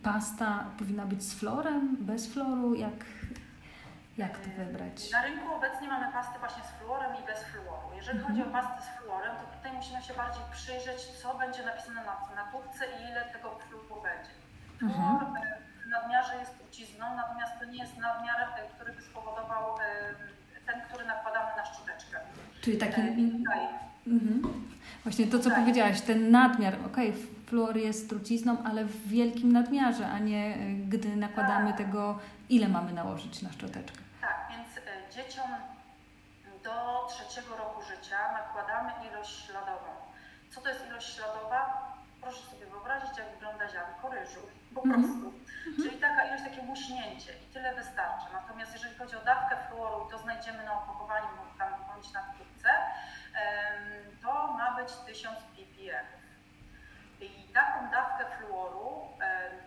pasta 0.04 0.66
powinna 0.80 1.06
być 1.06 1.24
z 1.24 1.34
florem, 1.34 1.98
bez 2.00 2.34
floru, 2.34 2.76
jak, 2.76 3.06
jak 4.18 4.38
to 4.38 4.50
wybrać? 4.58 5.12
Na 5.12 5.22
rynku 5.22 5.54
obecnie 5.56 5.88
mamy 5.88 6.12
pasty 6.12 6.40
właśnie 6.40 6.64
z 6.64 6.72
fluorem 6.78 7.12
i 7.22 7.26
bez 7.26 7.40
fluoru. 7.44 7.88
Jeżeli 7.96 8.18
mhm. 8.20 8.28
chodzi 8.28 8.50
o 8.50 8.52
pastę 8.52 8.80
z 8.88 8.90
fluorem, 8.98 9.36
to 9.40 9.46
tutaj 9.58 9.72
musimy 9.80 10.02
się 10.02 10.14
bardziej 10.14 10.44
przyjrzeć, 10.52 11.00
co 11.22 11.38
będzie 11.38 11.66
napisane 11.66 12.02
na, 12.10 12.16
na 12.40 12.52
tubce 12.52 12.84
i 12.94 13.12
ile 13.12 13.22
tego 13.34 13.48
fluoru 13.60 14.02
będzie. 14.10 14.34
Fluor 14.78 15.24
mhm. 15.24 15.36
w 15.86 15.88
nadmiarze 15.96 16.36
jest 16.40 16.58
trucizną, 16.58 17.06
natomiast 17.16 17.54
to 17.60 17.66
nie 17.66 17.80
jest 17.84 17.98
nadmiar, 17.98 18.40
e, 18.42 18.68
który 18.74 18.94
by 18.94 19.02
spowodował 19.02 19.64
e, 19.78 19.82
ten, 20.66 20.82
który 20.88 21.06
nakładamy 21.06 21.52
na 21.58 21.66
szczoteczkę. 21.66 22.18
Czyli 22.62 22.78
taki... 22.78 23.02
E, 23.02 23.38
tutaj 23.38 23.60
Mhm. 24.08 24.42
Właśnie 25.04 25.28
to, 25.28 25.40
co 25.40 25.50
tak. 25.50 25.60
powiedziałaś, 25.60 26.02
ten 26.02 26.32
nadmiar, 26.32 26.76
okej, 26.86 27.10
okay, 27.10 27.22
fluor 27.46 27.78
jest 27.78 28.10
trucizną, 28.10 28.64
ale 28.64 28.86
w 28.86 29.08
wielkim 29.08 29.52
nadmiarze, 29.52 30.08
a 30.08 30.20
nie 30.20 30.56
e, 30.56 30.74
gdy 30.74 31.16
nakładamy 31.16 31.68
tak. 31.68 31.78
tego, 31.78 32.20
ile 32.50 32.68
mamy 32.68 32.94
nałożyć 32.94 33.42
na 33.42 33.52
szczoteczkę. 33.52 34.03
Dzieciom 35.16 35.52
do 36.64 37.08
trzeciego 37.10 37.58
roku 37.58 37.82
życia 37.82 38.32
nakładamy 38.32 38.92
ilość 39.08 39.46
śladową. 39.46 39.92
Co 40.52 40.62
to 40.62 40.70
jest 40.70 40.88
ilość 40.88 41.16
śladowa? 41.16 41.94
Proszę 42.22 42.42
sobie 42.52 42.66
wyobrazić, 42.66 43.18
jak 43.18 43.32
wygląda 43.32 43.70
ziarnko 43.70 44.10
ryżu, 44.10 44.42
po 44.76 44.82
mhm. 44.82 45.04
prostu. 45.04 45.28
Mhm. 45.28 45.76
Czyli 45.78 45.98
taka 46.02 46.26
ilość, 46.28 46.44
takie 46.44 46.62
muśnięcie 46.62 47.32
i 47.34 47.54
tyle 47.54 47.76
wystarczy. 47.76 48.26
Natomiast 48.34 48.74
jeżeli 48.74 48.96
chodzi 48.96 49.16
o 49.16 49.22
dawkę 49.22 49.58
fluoru, 49.70 50.08
to 50.12 50.18
znajdziemy 50.18 50.64
na 50.64 50.84
opakowaniu 50.84 51.28
tam 51.60 51.70
bądź 51.88 52.12
na 52.12 52.24
wkrótce, 52.24 52.70
to 54.22 54.54
ma 54.54 54.76
być 54.76 54.94
1000 55.06 55.40
ppm. 55.40 56.06
I 57.20 57.54
taką 57.54 57.92
dawkę 57.92 58.26
fluoru 58.38 59.08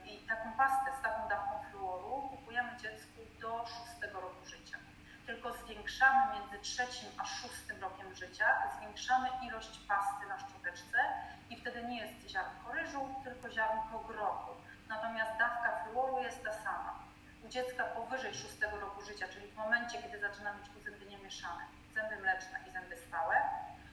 i 0.04 0.18
taką 0.18 0.52
pastę 0.52 0.90
z 1.00 1.02
taką 1.02 1.28
dawką 1.28 1.70
fluoru 1.70 2.28
kupujemy 2.30 2.76
dziecku 2.76 3.20
do 3.40 3.66
6 3.66 4.12
roku 4.12 4.46
życia. 4.46 4.78
Tylko 5.26 5.52
zwiększamy 5.96 6.38
między 6.38 6.58
trzecim 6.58 7.08
a 7.18 7.24
szóstym 7.24 7.80
rokiem 7.80 8.14
życia, 8.14 8.46
zwiększamy 8.76 9.28
ilość 9.46 9.78
pasty 9.88 10.26
na 10.28 10.38
szczoteczce 10.38 10.98
i 11.50 11.56
wtedy 11.56 11.84
nie 11.84 12.00
jest 12.00 12.28
ziarnko 12.28 12.72
ryżu, 12.72 13.14
tylko 13.24 13.50
ziarnko 13.50 13.98
grochu. 13.98 14.50
Natomiast 14.88 15.30
dawka 15.38 15.84
fluoru 15.84 16.22
jest 16.22 16.44
ta 16.44 16.52
sama. 16.52 16.98
U 17.44 17.48
dziecka 17.48 17.84
powyżej 17.84 18.34
6 18.34 18.60
roku 18.80 19.02
życia, 19.02 19.28
czyli 19.28 19.46
w 19.46 19.56
momencie, 19.56 20.02
kiedy 20.02 20.18
zaczyna 20.20 20.54
mieć 20.54 20.66
uzębienie 20.80 21.18
mieszane, 21.18 21.64
zęby 21.94 22.16
mleczne 22.16 22.58
i 22.68 22.70
zęby 22.70 22.96
stałe, 22.96 23.36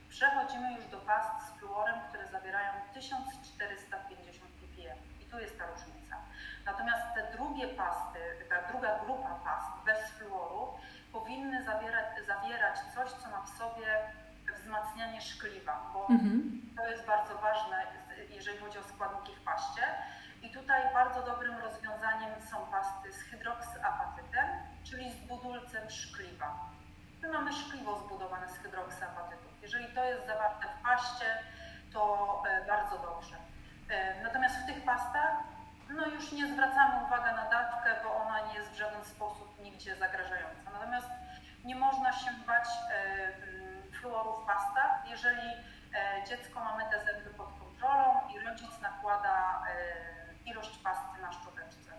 przechodzimy 0.09 0.73
już 0.73 0.85
do 0.87 0.97
past 0.97 1.47
z 1.47 1.59
fluorem, 1.59 1.95
które 2.09 2.27
zawierają 2.27 2.71
1450 2.93 4.51
ppm. 4.61 4.97
I 5.21 5.25
tu 5.25 5.39
jest 5.39 5.59
ta 5.59 5.65
różnica. 5.65 6.15
Natomiast 6.65 7.03
te 7.15 7.37
drugie 7.37 7.67
pasty, 7.67 8.19
ta 8.49 8.61
druga 8.71 8.99
grupa 9.05 9.35
past 9.35 9.52
powinny 11.63 11.65
zawierać, 11.65 12.25
zawierać 12.27 12.79
coś, 12.95 13.11
co 13.11 13.29
ma 13.29 13.41
w 13.41 13.49
sobie 13.49 13.87
wzmacnianie 14.59 15.21
szkliwa, 15.21 15.91
bo 15.93 16.07
mhm. 16.09 16.61
to 16.77 16.87
jest 16.87 17.05
bardzo 17.05 17.37
ważne, 17.37 17.87
jeżeli 18.29 18.57
chodzi 18.57 18.79
o 18.79 18.83
składniki 18.83 19.35
w 19.35 19.43
paście. 19.43 19.81
I 20.41 20.49
tutaj 20.51 20.93
bardzo 20.93 21.21
dobrym 21.23 21.57
rozwiązaniem 21.57 22.41
są 22.51 22.57
pasty 22.71 23.13
z 23.13 23.21
hydroksapatytem, 23.21 24.47
czyli 24.83 25.11
z 25.11 25.15
budulcem 25.15 25.89
szkliwa. 25.89 26.59
My 27.21 27.27
mamy 27.29 27.53
szkliwo 27.53 27.99
zbudowane 27.99 28.49
z 28.49 28.57
hydroksyapatytu. 28.57 29.47
Jeżeli 29.61 29.95
to 29.95 30.03
jest 30.03 30.27
zawarte 30.27 30.67
w 30.67 30.83
paście, 30.83 31.25
to 31.93 32.43
e, 32.47 32.65
bardzo 32.65 32.97
dobrze. 32.97 33.35
E, 33.89 34.23
natomiast 34.23 34.55
w 34.55 34.65
tych 34.65 34.83
pastach 34.83 35.33
no 35.89 36.07
już 36.07 36.31
nie 36.31 36.47
zwracamy 36.47 37.05
uwagi 37.05 37.35
na 37.35 37.49
dawkę, 37.49 37.95
bo 38.03 38.15
ona 38.15 38.47
nie 38.47 38.53
jest 38.53 38.71
w 38.71 38.77
żaden 38.77 39.05
sposób 39.05 39.63
nigdzie 39.63 39.95
zagrażająca. 39.95 40.62
Nie 41.65 41.75
można 41.75 42.11
się 42.13 42.31
bać 42.47 42.67
e, 42.67 43.25
mm, 43.25 43.91
fluoru 44.01 44.33
w 44.33 44.45
pastach, 44.45 45.03
jeżeli 45.09 45.49
dziecko 46.29 46.59
ma 46.59 46.85
te 46.85 47.05
zęby 47.05 47.29
pod 47.37 47.47
kontrolą 47.59 48.13
i 48.35 48.39
rodzic 48.39 48.81
nakłada 48.81 49.63
ilość 50.45 50.77
pasty 50.77 51.21
na 51.21 51.31
szczoteczce. 51.31 51.91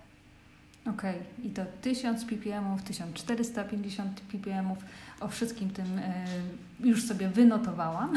Okej, 0.82 1.20
okay. 1.20 1.44
i 1.44 1.50
to 1.50 1.62
1000 1.82 2.24
ppm, 2.24 2.78
1450 2.84 4.20
ppm, 4.20 4.76
o 5.20 5.28
wszystkim 5.28 5.70
tym 5.70 5.98
e, 5.98 6.24
już 6.80 7.08
sobie 7.08 7.28
wynotowałam. 7.28 8.14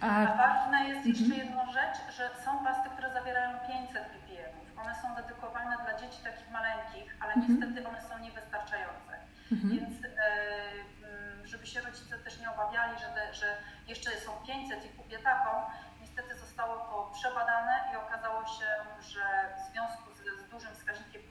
A, 0.00 0.06
A 0.06 0.36
ważna 0.36 0.82
jest 0.82 1.06
jeszcze 1.06 1.24
mhm. 1.24 1.40
jedna 1.42 1.72
rzecz, 1.72 2.16
że 2.16 2.30
są 2.44 2.64
pasty, 2.64 2.90
które 2.90 3.12
zawierają 3.12 3.58
500 3.68 3.94
ppm. 3.94 4.54
One 4.80 4.94
są 4.94 5.14
dedykowane 5.14 5.76
dla 5.84 5.94
dzieci 6.00 6.22
takich 6.24 6.50
maleńkich, 6.50 7.16
ale 7.20 7.32
mhm. 7.32 7.60
niestety 7.60 7.88
one 7.88 8.00
są 8.08 8.18
niewystarczające. 8.18 9.12
Mhm. 9.52 9.70
Więc 9.70 10.04
e, 10.04 10.08
mm, 10.08 11.46
żeby 11.46 11.66
się 11.66 11.80
rodzice 11.80 12.18
też 12.18 12.40
nie 12.40 12.50
obawiali, 12.50 12.92
że, 12.98 13.34
że 13.34 13.46
jeszcze 13.92 14.10
są 14.26 14.30
500 14.46 14.84
i 14.86 14.88
kupię 14.88 15.18
taką, 15.18 15.50
niestety 16.00 16.32
zostało 16.44 16.74
to 16.76 17.10
przebadane 17.14 17.74
i 17.92 17.96
okazało 17.96 18.40
się, 18.56 18.68
że 19.12 19.24
w 19.56 19.60
związku 19.70 20.06
z, 20.16 20.18
z 20.40 20.50
dużym 20.50 20.72
wskaźnikiem 20.74 21.22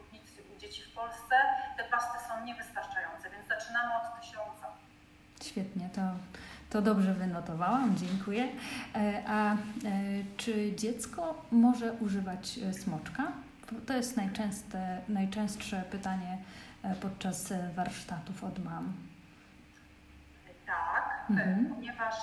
dzieci 0.61 0.81
w 0.83 0.95
Polsce, 0.95 1.35
te 1.77 1.83
pasty 1.83 2.17
są 2.27 2.45
niewystarczające, 2.45 3.29
więc 3.29 3.47
zaczynamy 3.47 3.91
od 3.95 4.21
tysiąca. 4.21 4.67
Świetnie, 5.43 5.89
to, 5.95 6.01
to 6.69 6.81
dobrze 6.81 7.13
wynotowałam, 7.13 7.95
dziękuję. 7.97 8.47
E, 8.95 9.23
a 9.27 9.53
e, 9.53 9.57
czy 10.37 10.75
dziecko 10.75 11.45
może 11.51 11.93
używać 11.93 12.57
e, 12.57 12.73
smoczka? 12.73 13.31
To 13.85 13.93
jest 13.93 14.17
najczęstsze 15.07 15.83
pytanie 15.91 16.37
podczas 17.01 17.53
warsztatów 17.75 18.43
od 18.43 18.63
mam. 18.65 18.93
Mhm. 21.39 21.65
ponieważ 21.75 22.15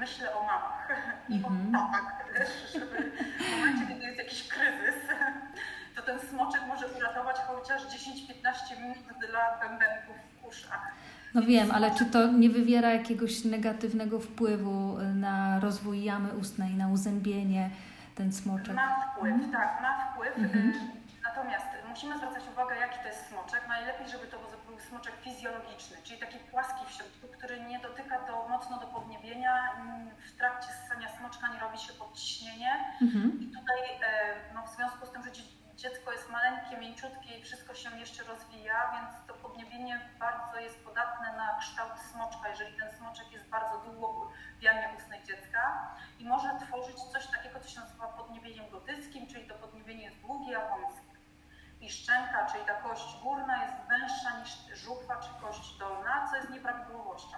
myślę 0.00 0.34
o 0.34 0.42
mamach 0.42 0.88
i 1.28 1.36
mhm. 1.36 1.74
o 1.74 1.92
tatach 1.92 2.32
też, 2.34 2.72
żeby 2.72 3.12
w 3.40 3.56
momencie, 3.56 3.86
kiedy 3.86 4.04
jest 4.04 4.18
jakiś 4.18 4.48
kryzys, 4.48 5.00
to 5.96 6.02
ten 6.02 6.20
smoczek 6.20 6.60
może 6.68 6.86
uratować 6.88 7.36
chociaż 7.36 7.82
10-15 7.82 8.80
minut 8.80 8.98
dla 9.30 9.68
bębenków 9.68 10.16
w 10.40 10.46
uszach. 10.46 10.92
No 11.34 11.42
wiem, 11.42 11.70
ale 11.70 11.90
czy 11.90 12.04
to 12.06 12.26
nie 12.26 12.50
wywiera 12.50 12.90
jakiegoś 12.90 13.44
negatywnego 13.44 14.20
wpływu 14.20 14.98
na 15.14 15.60
rozwój 15.60 16.04
jamy 16.04 16.32
ustnej, 16.32 16.74
na 16.74 16.88
uzębienie 16.88 17.70
ten 18.14 18.32
smoczek? 18.32 18.74
Ma 18.74 19.12
wpływ, 19.16 19.32
mhm. 19.32 19.52
tak, 19.52 19.82
ma 19.82 20.12
wpływ. 20.12 20.38
Mhm. 20.38 20.72
Natomiast 21.24 21.66
musimy 21.88 22.16
zwracać 22.16 22.42
uwagę, 22.52 22.76
jaki 22.76 22.98
to 23.02 23.08
jest 23.08 23.26
smoczek. 23.28 23.62
Najlepiej, 23.68 24.08
żeby 24.08 24.26
to 24.26 24.38
był 24.38 24.48
smoczek 24.92 25.14
fizjologiczny, 25.20 25.96
czyli 26.04 26.20
taki 26.20 26.38
płaski 26.38 26.86
w 26.86 26.90
środku, 26.90 27.28
który 27.36 27.60
nie 27.60 27.78
dotyka 27.78 28.26
do, 28.26 28.48
mocno 28.48 28.80
do 28.80 28.86
podniebienia. 28.86 29.54
W 30.32 30.36
trakcie 30.38 30.68
ssania 30.72 31.08
smoczka 31.18 31.54
nie 31.54 31.60
robi 31.60 31.78
się 31.78 31.92
podciśnienie. 31.92 32.72
Mhm. 33.02 33.40
I 33.40 33.46
tutaj 33.46 33.80
e, 34.02 34.54
no, 34.54 34.62
w 34.66 34.70
związku 34.76 35.06
z 35.06 35.10
tym, 35.10 35.22
że 35.22 35.30
dziecko 35.76 36.12
jest 36.12 36.30
maleńkie, 36.30 36.76
mięciutkie 36.76 37.38
i 37.38 37.42
wszystko 37.42 37.74
się 37.74 37.98
jeszcze 37.98 38.24
rozwija, 38.24 38.92
więc 38.94 39.26
to 39.26 39.34
podniebienie 39.34 40.10
bardzo 40.18 40.60
jest 40.60 40.84
podatne 40.84 41.36
na 41.36 41.58
kształt 41.60 41.98
smoczka, 42.12 42.48
jeżeli 42.48 42.76
ten 42.78 42.90
smoczek 42.98 43.32
jest 43.32 43.48
bardzo 43.48 43.78
długo 43.78 44.30
w 44.58 44.62
jamie 44.62 44.88
ustnej 44.96 45.20
dziecka 45.24 45.62
i 46.18 46.24
może 46.24 46.48
tworzyć 46.66 46.96
coś 46.96 47.26
takiego, 47.26 47.60
co 47.60 47.68
się 47.68 47.80
nazywa 47.80 48.06
podniebieniem 48.06 48.70
gotyckim, 48.70 49.26
czyli 49.26 49.48
to 49.48 49.54
podniebienie 49.54 50.04
jest 50.04 50.20
długie, 50.20 50.58
a 50.58 50.68
wąskie. 50.68 51.11
I 51.82 51.90
szczęka, 51.90 52.46
czyli 52.46 52.64
ta 52.64 52.74
kość 52.74 53.22
górna 53.22 53.62
jest 53.64 53.74
węższa 53.88 54.38
niż 54.38 54.80
żuchwa 54.84 55.16
czy 55.16 55.28
kość 55.40 55.78
dolna, 55.78 56.28
co 56.30 56.36
jest 56.36 56.50
nieprawidłowością. 56.50 57.36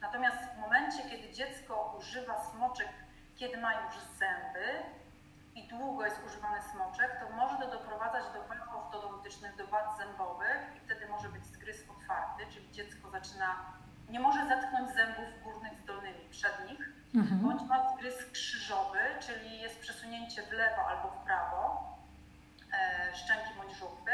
Natomiast 0.00 0.38
w 0.38 0.58
momencie, 0.58 1.02
kiedy 1.10 1.32
dziecko 1.32 1.94
używa 1.98 2.44
smoczek, 2.44 2.88
kiedy 3.36 3.56
ma 3.56 3.72
już 3.72 3.94
zęby, 4.18 4.82
i 5.54 5.68
długo 5.68 6.04
jest 6.04 6.20
używany 6.26 6.62
smoczek, 6.62 7.20
to 7.20 7.36
może 7.36 7.56
to 7.56 7.70
doprowadzać 7.70 8.24
do 8.34 8.42
wad 8.48 8.58
ortodontycznych, 8.74 9.56
do 9.56 9.66
wad 9.66 9.98
zębowych 9.98 10.76
i 10.76 10.80
wtedy 10.80 11.08
może 11.08 11.28
być 11.28 11.46
zgryz 11.46 11.90
otwarty, 11.90 12.46
czyli 12.52 12.72
dziecko 12.72 13.10
zaczyna, 13.10 13.56
nie 14.08 14.20
może 14.20 14.46
zetknąć 14.48 14.94
zębów 14.94 15.42
górnych 15.44 15.78
z 15.78 15.84
dolnymi, 15.84 16.28
przednich, 16.30 16.80
mhm. 17.14 17.40
bądź 17.40 17.62
ma 17.62 17.92
zgryz 17.92 18.30
krzyżowy, 18.32 18.98
czyli 19.20 19.60
jest 19.60 19.80
przesunięcie 19.80 20.42
w 20.42 20.52
lewo 20.52 20.86
albo 20.88 21.08
w 21.08 21.24
prawo 21.24 21.95
szczęki 23.14 23.50
bądź 23.56 23.76
żuchwy. 23.76 24.12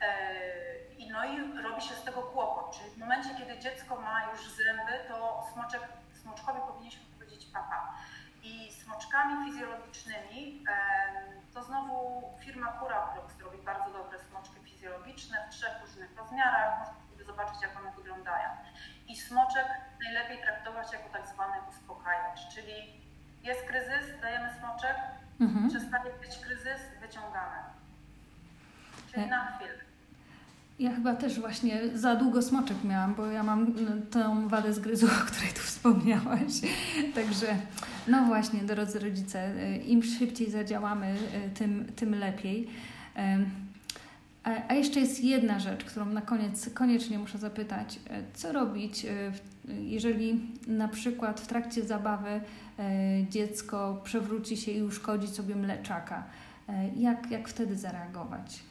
E, 0.00 0.94
I 0.98 1.10
no 1.10 1.24
i 1.24 1.62
robi 1.62 1.82
się 1.82 1.94
z 1.94 2.04
tego 2.04 2.22
kłopot, 2.22 2.76
czyli 2.78 2.90
w 2.90 2.98
momencie, 2.98 3.34
kiedy 3.38 3.58
dziecko 3.58 4.00
ma 4.00 4.30
już 4.30 4.50
zęby, 4.50 5.08
to 5.08 5.46
smoczek, 5.52 5.82
smoczkowi 6.22 6.60
powinniśmy 6.60 7.02
powiedzieć 7.14 7.46
papa 7.46 7.94
i 8.42 8.72
smoczkami 8.72 9.44
fizjologicznymi, 9.44 10.64
to 11.54 11.62
znowu 11.62 12.22
firma 12.40 12.78
Curaprox 12.78 13.40
robi 13.40 13.58
bardzo 13.58 13.90
dobre 13.90 14.18
smoczki 14.18 14.60
fizjologiczne 14.64 15.46
w 15.46 15.50
trzech 15.54 15.80
różnych 15.80 16.16
rozmiarach. 16.16 16.78
Można 16.78 16.94
sobie 17.10 17.24
zobaczyć, 17.24 17.62
jak 17.62 17.76
one 17.76 17.92
wyglądają. 17.92 18.48
I 19.08 19.16
smoczek 19.16 19.66
najlepiej 20.04 20.42
traktować 20.42 20.92
jako 20.92 21.08
tak 21.08 21.26
zwany 21.26 21.56
uspokajacz, 21.70 22.48
czyli 22.54 23.02
jest 23.42 23.66
kryzys, 23.66 24.20
dajemy 24.20 24.50
smoczek, 24.58 24.96
mhm. 25.40 25.68
przestaje 25.68 26.12
być 26.14 26.38
kryzys, 26.38 26.82
wyciągamy. 27.00 27.61
Czyli 29.14 29.26
na. 29.26 29.58
Ja 30.78 30.94
chyba 30.94 31.14
też 31.14 31.40
właśnie 31.40 31.80
za 31.94 32.16
długo 32.16 32.42
smoczek 32.42 32.84
miałam, 32.84 33.14
bo 33.14 33.26
ja 33.26 33.42
mam 33.42 33.74
no, 33.74 33.90
tą 34.10 34.48
wadę 34.48 34.72
zgryzu, 34.72 35.06
o 35.22 35.26
której 35.26 35.52
tu 35.52 35.60
wspomniałaś. 35.60 36.52
Także 37.14 37.46
no 38.08 38.24
właśnie, 38.24 38.60
drodzy 38.60 38.98
rodzice, 38.98 39.54
y, 39.56 39.76
im 39.76 40.02
szybciej 40.02 40.50
zadziałamy, 40.50 41.14
y, 41.46 41.50
tym, 41.50 41.86
tym 41.96 42.14
lepiej. 42.14 42.68
A 44.68 44.74
jeszcze 44.74 45.00
jest 45.00 45.24
jedna 45.24 45.58
rzecz, 45.58 45.84
którą 45.84 46.06
na 46.06 46.20
koniec 46.20 46.70
koniecznie 46.74 47.18
muszę 47.18 47.38
zapytać. 47.38 47.96
Y, 47.96 48.00
co 48.34 48.52
robić, 48.52 49.06
jeżeli 49.68 50.40
na 50.66 50.88
przykład 50.88 51.40
w 51.40 51.46
trakcie 51.46 51.82
zabawy 51.82 52.40
dziecko 53.30 54.00
przewróci 54.04 54.56
się 54.56 54.72
i 54.72 54.82
uszkodzi 54.82 55.28
sobie 55.28 55.56
mleczaka? 55.56 56.24
Jak, 56.96 57.30
jak 57.30 57.48
wtedy 57.48 57.76
zareagować? 57.76 58.62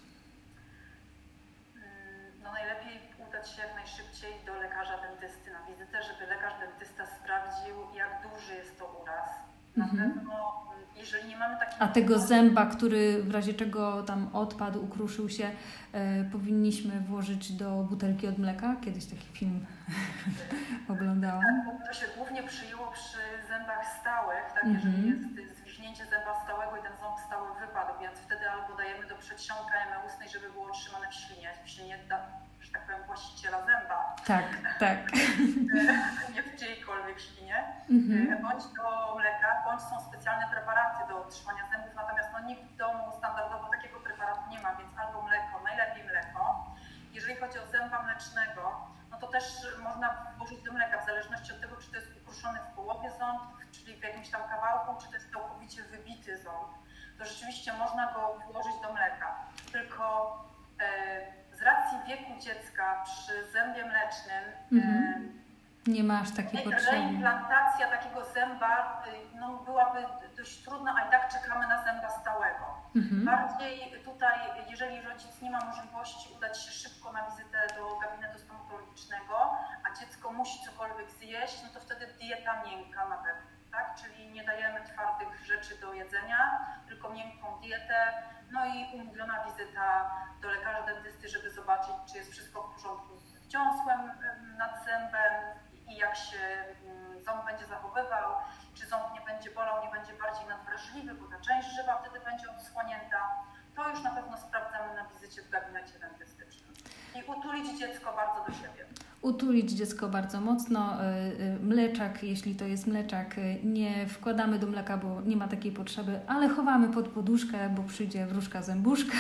Udać 3.42 3.56
się 3.56 3.62
jak 3.62 3.76
najszybciej 3.76 4.34
do 4.46 4.54
lekarza 4.54 4.98
dentysty 4.98 5.52
na 5.52 5.74
wizytę, 5.74 5.98
żeby 6.04 6.32
lekarz 6.34 6.54
dentysta 6.60 7.06
sprawdził, 7.06 7.76
jak 7.96 8.10
duży 8.24 8.54
jest 8.56 8.80
to 8.80 9.02
uraz. 9.04 9.30
Na 9.76 9.86
mhm. 9.86 10.14
pewno, 10.14 10.66
jeżeli 10.96 11.30
nie 11.30 11.38
mamy 11.38 11.60
takiego... 11.60 11.84
A 11.84 11.88
tego 11.88 12.20
zęba, 12.20 12.66
który 12.66 13.24
w 13.24 13.32
razie 13.32 13.54
czego 13.54 14.04
tam 14.04 14.30
odpadł, 14.34 14.84
ukruszył 14.84 15.30
się, 15.30 15.52
e, 15.94 16.24
powinniśmy 16.24 17.00
włożyć 17.00 17.52
do 17.52 17.84
butelki 17.84 18.28
od 18.28 18.38
mleka? 18.38 18.76
Kiedyś 18.82 19.06
taki 19.06 19.28
film 19.34 19.66
oglądałam. 20.94 21.42
Tak, 21.42 21.88
to 21.88 21.94
się 21.94 22.06
głównie 22.18 22.44
przyjęło 22.44 22.92
przy 22.92 23.18
zębach 23.50 24.00
stałych, 24.02 24.54
tak, 24.54 24.64
mhm. 24.64 25.06
jeżeli 25.06 25.48
jest 25.48 25.61
zwiśnięcie 25.82 26.06
zęba 26.06 26.44
stałego 26.44 26.78
i 26.78 26.82
ten 26.82 26.98
ząb 26.98 27.20
stały 27.28 27.48
wypadł, 27.60 28.00
więc 28.02 28.20
wtedy 28.20 28.50
albo 28.50 28.76
dajemy 28.76 29.08
do 29.08 29.16
przedsionka 29.16 29.74
jamy 29.80 30.06
ustnej, 30.08 30.30
żeby 30.30 30.50
było 30.50 30.70
trzymane 30.70 31.08
w 31.10 31.14
ślinie, 31.14 31.50
w 31.66 31.70
ślinie 31.70 31.98
da, 32.10 32.18
że 32.60 32.72
tak 32.72 32.86
powiem, 32.86 33.04
właściciela 33.08 33.58
zęba. 33.66 34.16
Tak, 34.26 34.46
tak. 34.80 35.00
nie 36.34 36.44
w 36.44 36.56
czyjejkolwiek 36.60 37.20
ślinie, 37.20 37.58
mhm. 37.90 38.34
E, 38.34 38.36
bądź 38.42 38.64
do 38.78 39.16
mleka, 39.16 39.50
bądź 39.66 39.82
są 39.82 39.96
specjalne 40.10 40.46
preparaty 40.52 41.00
do 41.10 41.26
otrzymania 41.26 41.64
zębów, 41.72 41.94
natomiast 41.96 42.30
no, 42.34 42.40
nikt 42.40 42.64
w 42.64 42.76
domu 42.76 43.04
standardowo 43.18 43.70
takiego 43.70 44.00
preparatu 44.00 44.50
nie 44.50 44.60
ma, 44.60 44.76
więc 44.76 44.92
albo 44.98 45.22
mleko, 45.22 45.54
najlepiej 45.64 46.04
mleko. 46.04 46.66
Jeżeli 47.12 47.36
chodzi 47.36 47.60
o 47.60 47.68
zęba 47.68 48.04
mlecznego, 48.04 48.88
no 49.12 49.18
to 49.18 49.28
też 49.28 49.46
można 49.84 50.08
włożyć 50.38 50.64
do 50.64 50.74
mleka, 50.74 51.02
w 51.02 51.06
zależności 51.06 51.54
od 51.54 51.62
tego, 51.62 51.76
czy 51.78 51.92
to 51.92 51.96
jest 51.96 52.12
ukruszony 52.22 52.60
w 52.60 52.76
połowie 52.76 53.10
ząb, 53.20 53.42
czyli 53.72 53.96
w 53.96 54.04
jakimś 54.04 54.30
tam 54.30 54.42
kawałku, 54.50 55.02
czy 55.02 55.08
to 55.08 55.14
jest 55.14 55.32
całkowicie 55.32 55.84
wybity 55.84 56.38
ząb, 56.38 56.72
to 57.18 57.26
rzeczywiście 57.26 57.74
można 57.74 58.14
go 58.14 58.40
włożyć 58.52 58.82
do 58.82 58.94
mleka. 58.94 59.36
Tylko 59.72 60.36
e, 60.80 61.42
z 61.62 61.62
racji 61.62 61.98
wieku 62.08 62.32
dziecka 62.40 63.04
przy 63.06 63.52
zębie 63.52 63.86
mlecznym 63.86 64.44
mhm. 64.72 65.42
nie 65.88 66.04
masz 66.04 66.32
takiej 66.32 66.64
potrzeby. 66.64 66.92
Reimplantacja 66.92 67.88
takiego 67.90 68.26
zęba 68.26 69.04
y, 69.08 69.38
no, 69.40 69.58
byłaby 69.58 70.00
dość 70.38 70.64
trudna, 70.64 70.96
a 70.98 71.08
i 71.08 71.12
tak 71.12 71.34
czekamy 71.34 71.68
na 71.68 71.84
zęba 71.84 72.10
stałego. 72.10 72.66
Mhm. 72.96 73.26
Bardziej 73.26 74.04
tutaj, 74.06 74.40
jeżeli 74.70 75.02
rodzic 75.02 75.42
nie 75.42 75.52
ma 75.52 75.66
możliwości 75.66 76.34
udać 76.38 76.64
się 76.66 76.72
szybko 76.72 77.12
na 77.14 77.30
wizytę 77.30 77.68
do 77.78 78.00
gabinetu 78.00 78.40
stomatologicznego, 78.40 79.58
a 79.84 80.00
dziecko 80.00 80.32
musi 80.32 80.66
cokolwiek 80.66 81.12
zjeść, 81.12 81.64
no 81.64 81.70
to 81.74 81.80
wtedy 81.80 82.08
dieta 82.08 82.64
miękka 82.64 83.10
na 83.10 83.18
pewno. 83.18 83.51
Tak? 83.72 83.96
Czyli 84.02 84.32
nie 84.32 84.44
dajemy 84.44 84.84
twardych 84.84 85.46
rzeczy 85.46 85.78
do 85.82 85.94
jedzenia, 85.94 86.66
tylko 86.88 87.10
miękką 87.10 87.60
dietę, 87.60 88.14
no 88.52 88.66
i 88.66 88.90
umówiona 88.94 89.46
wizyta 89.46 90.12
do 90.42 90.50
lekarza 90.50 90.82
dentysty, 90.82 91.30
żeby 91.30 91.52
zobaczyć, 91.52 91.94
czy 92.12 92.18
jest 92.18 92.32
wszystko 92.32 92.64
w 92.64 92.74
porządku 92.74 93.20
z 93.20 93.48
dziąsłem 93.48 94.12
nad 94.58 94.86
zębem 94.86 95.34
i 95.88 95.98
jak 95.98 96.16
się 96.16 96.38
mm, 96.84 97.22
ząb 97.22 97.46
będzie 97.46 97.66
zachowywał, 97.66 98.36
czy 98.74 98.88
ząb 98.88 99.14
nie 99.14 99.22
będzie 99.22 99.52
bolał, 99.52 99.84
nie 99.86 99.92
będzie 99.92 100.14
bardziej 100.14 100.46
nadwrażliwy, 100.46 101.14
bo 101.14 101.28
ta 101.28 101.40
część 101.40 101.68
żywa 101.76 101.98
wtedy 101.98 102.20
będzie 102.26 102.52
odsłonięta. 102.52 103.30
To 103.76 103.90
już 103.90 104.04
na 104.04 104.12
pewno 104.12 104.38
sprawdzamy 104.38 104.94
na 104.94 105.04
wizycie 105.08 105.42
w 105.42 105.50
gabinecie 105.50 106.00
dentystycznym. 106.00 106.71
I 107.16 107.32
utulić 107.32 107.80
dziecko 107.80 108.14
bardzo 108.16 108.46
do 108.48 108.54
siebie 108.58 108.86
utulić 109.22 109.72
dziecko 109.72 110.10
bardzo 110.10 110.42
mocno. 110.42 111.04
E, 111.04 111.06
e, 111.06 111.60
mleczak, 111.64 112.24
jeśli 112.24 112.56
to 112.56 112.66
jest 112.66 112.88
mleczak, 112.88 113.38
e, 113.38 113.64
nie 113.64 114.08
wkładamy 114.08 114.60
do 114.60 114.68
mleka, 114.68 114.98
bo 114.98 115.22
nie 115.22 115.38
ma 115.38 115.48
takiej 115.48 115.72
potrzeby, 115.72 116.20
ale 116.28 116.50
chowamy 116.50 116.90
pod 116.90 117.08
poduszkę, 117.08 117.70
bo 117.70 117.84
przyjdzie 117.84 118.26
wróżka 118.26 118.62
zębuszka. 118.62 119.18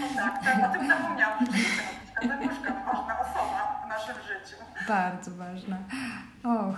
No 0.00 0.06
tak, 0.16 0.44
tak, 0.44 0.70
o 0.70 0.78
tym 0.78 0.88
zapomniałam. 0.88 1.46
Zębuszka 2.22 2.72
ważna 2.72 3.20
osoba 3.20 3.82
w 3.86 3.88
naszym 3.88 4.14
życiu. 4.14 4.56
Bardzo 4.88 5.30
ważna. 5.30 5.78
Och, 6.44 6.76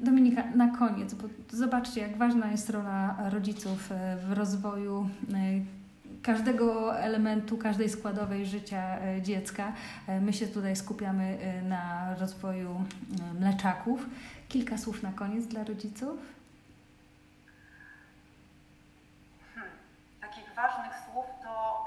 Dominika, 0.00 0.42
na 0.54 0.68
koniec, 0.68 1.14
bo 1.14 1.28
zobaczcie, 1.48 2.00
jak 2.00 2.16
ważna 2.16 2.50
jest 2.50 2.70
rola 2.70 3.16
rodziców 3.30 3.90
w 4.28 4.32
rozwoju 4.32 5.08
każdego 6.24 6.98
elementu, 6.98 7.58
każdej 7.58 7.90
składowej 7.90 8.46
życia 8.46 8.98
e, 8.98 9.22
dziecka. 9.22 9.72
E, 10.08 10.20
my 10.20 10.32
się 10.32 10.46
tutaj 10.46 10.76
skupiamy 10.76 11.38
e, 11.40 11.62
na 11.62 12.14
rozwoju 12.14 12.84
mleczaków. 13.40 14.06
Kilka 14.48 14.78
słów 14.78 15.02
na 15.02 15.12
koniec 15.12 15.46
dla 15.46 15.64
rodziców. 15.64 16.18
Hmm, 19.54 19.72
takich 20.20 20.54
ważnych 20.54 20.92
słów 21.04 21.26
to 21.42 21.84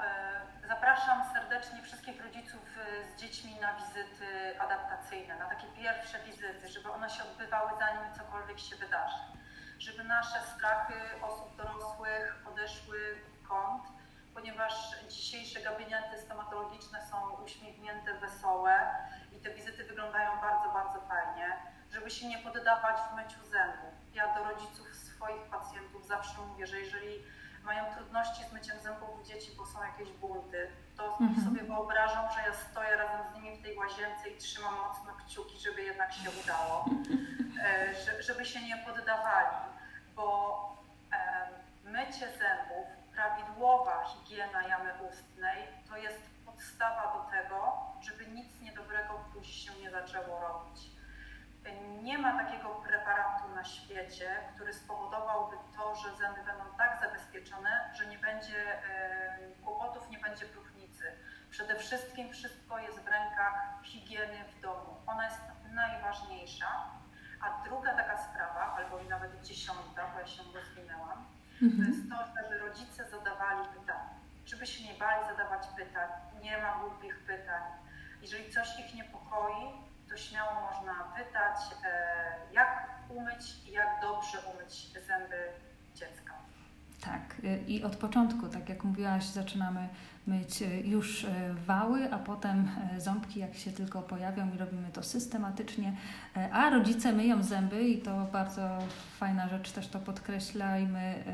y, 0.64 0.68
zapraszam 0.68 1.18
serdecznie 1.32 1.82
wszystkich 1.82 2.24
rodziców 2.24 2.64
z 3.08 3.20
dziećmi 3.20 3.52
na 3.60 3.74
wizyty 3.74 4.60
adaptacyjne, 4.60 5.38
na 5.38 5.46
takie 5.48 5.66
pierwsze 5.66 6.18
wizyty, 6.26 6.68
żeby 6.68 6.90
one 6.90 7.10
się 7.10 7.22
odbywały 7.22 7.70
zanim 7.78 8.14
cokolwiek 8.18 8.58
się 8.58 8.76
wydarzy. 8.76 9.22
Żeby 9.78 10.04
nasze 10.04 10.40
strachy 10.56 10.94
osób 11.22 11.56
dorosłych 11.56 12.44
odeszły 12.52 12.98
w 13.24 13.48
kąt, 13.48 13.97
ponieważ 14.34 14.74
dzisiejsze 15.08 15.60
gabinety 15.60 16.18
stomatologiczne 16.18 17.06
są 17.10 17.30
uśmiechnięte, 17.44 18.14
wesołe 18.14 18.94
i 19.32 19.40
te 19.40 19.54
wizyty 19.54 19.84
wyglądają 19.84 20.40
bardzo, 20.40 20.70
bardzo 20.72 21.00
fajnie, 21.00 21.56
żeby 21.90 22.10
się 22.10 22.28
nie 22.28 22.38
poddawać 22.38 22.96
w 23.10 23.16
myciu 23.16 23.44
zębów. 23.50 23.94
Ja 24.14 24.34
do 24.34 24.44
rodziców 24.44 24.94
swoich 24.94 25.42
pacjentów 25.42 26.06
zawsze 26.06 26.40
mówię, 26.40 26.66
że 26.66 26.80
jeżeli 26.80 27.22
mają 27.64 27.94
trudności 27.94 28.44
z 28.44 28.52
myciem 28.52 28.80
zębów 28.80 29.26
dzieci, 29.26 29.50
bo 29.56 29.66
są 29.66 29.82
jakieś 29.82 30.08
bunty, 30.08 30.70
to 30.96 31.18
mhm. 31.20 31.44
sobie 31.44 31.62
wyobrażam, 31.62 32.32
że 32.32 32.40
ja 32.40 32.54
stoję 32.54 32.96
razem 32.96 33.32
z 33.32 33.34
nimi 33.34 33.56
w 33.56 33.62
tej 33.62 33.76
łazience 33.76 34.28
i 34.28 34.38
trzymam 34.38 34.74
mocno 34.74 35.12
kciuki, 35.14 35.58
żeby 35.60 35.82
jednak 35.82 36.12
się 36.12 36.30
udało, 36.42 36.84
e, 37.64 38.22
żeby 38.22 38.44
się 38.44 38.62
nie 38.62 38.76
poddawali, 38.76 39.56
bo 40.16 40.58
mycie 41.84 42.28
zębów, 42.38 42.86
prawidłowa 43.18 44.04
higiena 44.04 44.62
jamy 44.68 44.92
ustnej 45.08 45.58
to 45.88 45.96
jest 45.96 46.22
podstawa 46.46 47.04
do 47.14 47.30
tego, 47.30 47.58
żeby 48.00 48.26
nic 48.26 48.60
niedobrego 48.60 49.24
buzi 49.34 49.52
się 49.52 49.72
nie 49.82 49.90
zaczęło 49.90 50.40
robić. 50.40 50.80
Nie 52.02 52.18
ma 52.18 52.44
takiego 52.44 52.68
preparatu 52.68 53.48
na 53.54 53.64
świecie, 53.64 54.28
który 54.54 54.72
spowodowałby 54.74 55.56
to, 55.76 55.94
że 55.94 56.16
zęby 56.16 56.42
będą 56.42 56.64
tak 56.78 57.00
zabezpieczone, 57.00 57.90
że 57.94 58.06
nie 58.06 58.18
będzie 58.18 58.82
kłopotów, 59.64 60.10
nie 60.10 60.18
będzie 60.18 60.46
próchnicy. 60.46 61.04
Przede 61.50 61.74
wszystkim 61.74 62.32
wszystko 62.32 62.78
jest 62.78 62.98
w 62.98 63.08
rękach 63.08 63.54
higieny 63.82 64.44
w 64.44 64.60
domu. 64.60 64.96
Ona 65.06 65.24
jest 65.24 65.40
najważniejsza. 65.72 66.68
A 67.40 67.64
druga 67.64 67.94
taka 67.94 68.18
sprawa, 68.18 68.76
albo 68.76 69.02
nawet 69.02 69.42
dziesiąta, 69.42 70.10
bo 70.14 70.20
ja 70.20 70.26
się 70.26 70.42
rozwinęłam, 70.54 71.26
mhm. 71.62 71.84
to 71.84 71.90
jest 71.90 72.10
to, 72.10 72.42
żeby 72.42 72.58
rodzice. 72.58 73.07
Żeby 74.58 74.66
się 74.66 74.92
nie 74.92 74.98
bali 74.98 75.26
zadawać 75.26 75.66
pytań, 75.76 76.08
nie 76.42 76.58
ma 76.58 76.78
głupich 76.78 77.18
pytań. 77.26 77.62
Jeżeli 78.22 78.52
coś 78.52 78.78
ich 78.78 78.94
niepokoi, 78.94 79.88
to 80.08 80.16
śmiało 80.16 80.60
można 80.60 81.12
pytać, 81.16 81.56
e, 81.84 82.52
jak 82.52 82.88
umyć 83.08 83.66
i 83.66 83.72
jak 83.72 84.00
dobrze 84.02 84.38
umyć 84.40 84.92
zęby. 85.06 85.52
Tak, 87.08 87.36
y, 87.44 87.64
i 87.68 87.82
od 87.82 87.96
początku, 87.96 88.48
tak 88.48 88.68
jak 88.68 88.84
mówiłaś, 88.84 89.24
zaczynamy 89.24 89.88
myć 90.26 90.62
y, 90.62 90.82
już 90.84 91.24
y, 91.24 91.28
wały, 91.66 92.12
a 92.12 92.18
potem 92.18 92.68
ząbki, 92.98 93.40
jak 93.40 93.54
się 93.54 93.72
tylko 93.72 94.02
pojawią 94.02 94.54
i 94.54 94.58
robimy 94.58 94.88
to 94.92 95.02
systematycznie. 95.02 95.92
A 96.52 96.70
rodzice 96.70 97.12
myją 97.12 97.42
zęby 97.42 97.88
i 97.88 97.98
to 97.98 98.26
bardzo 98.32 98.78
fajna 99.18 99.48
rzecz, 99.48 99.70
też 99.70 99.88
to 99.88 99.98
podkreślajmy, 99.98 101.24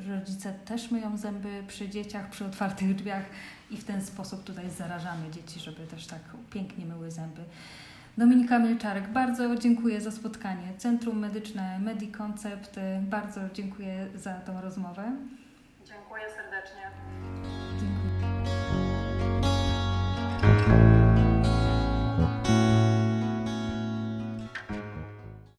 że 0.00 0.18
rodzice 0.18 0.52
też 0.52 0.90
myją 0.90 1.16
zęby 1.16 1.62
przy 1.68 1.88
dzieciach, 1.88 2.30
przy 2.30 2.46
otwartych 2.46 2.94
drzwiach 2.94 3.24
i 3.70 3.76
w 3.76 3.84
ten 3.84 4.02
sposób 4.02 4.44
tutaj 4.44 4.70
zarażamy 4.70 5.30
dzieci, 5.30 5.60
żeby 5.60 5.86
też 5.86 6.06
tak 6.06 6.22
pięknie 6.50 6.86
myły 6.86 7.10
zęby. 7.10 7.44
Dominika 8.18 8.58
Milczarek, 8.58 9.08
bardzo 9.08 9.56
dziękuję 9.56 10.00
za 10.00 10.10
spotkanie. 10.10 10.72
Centrum 10.78 11.18
Medyczne 11.18 11.78
Mediconcept, 11.78 12.76
bardzo 13.00 13.40
dziękuję 13.54 14.06
za 14.14 14.34
tą 14.34 14.60
rozmowę. 14.60 15.12
Dziękuję 15.84 16.22
serdecznie. 16.36 16.51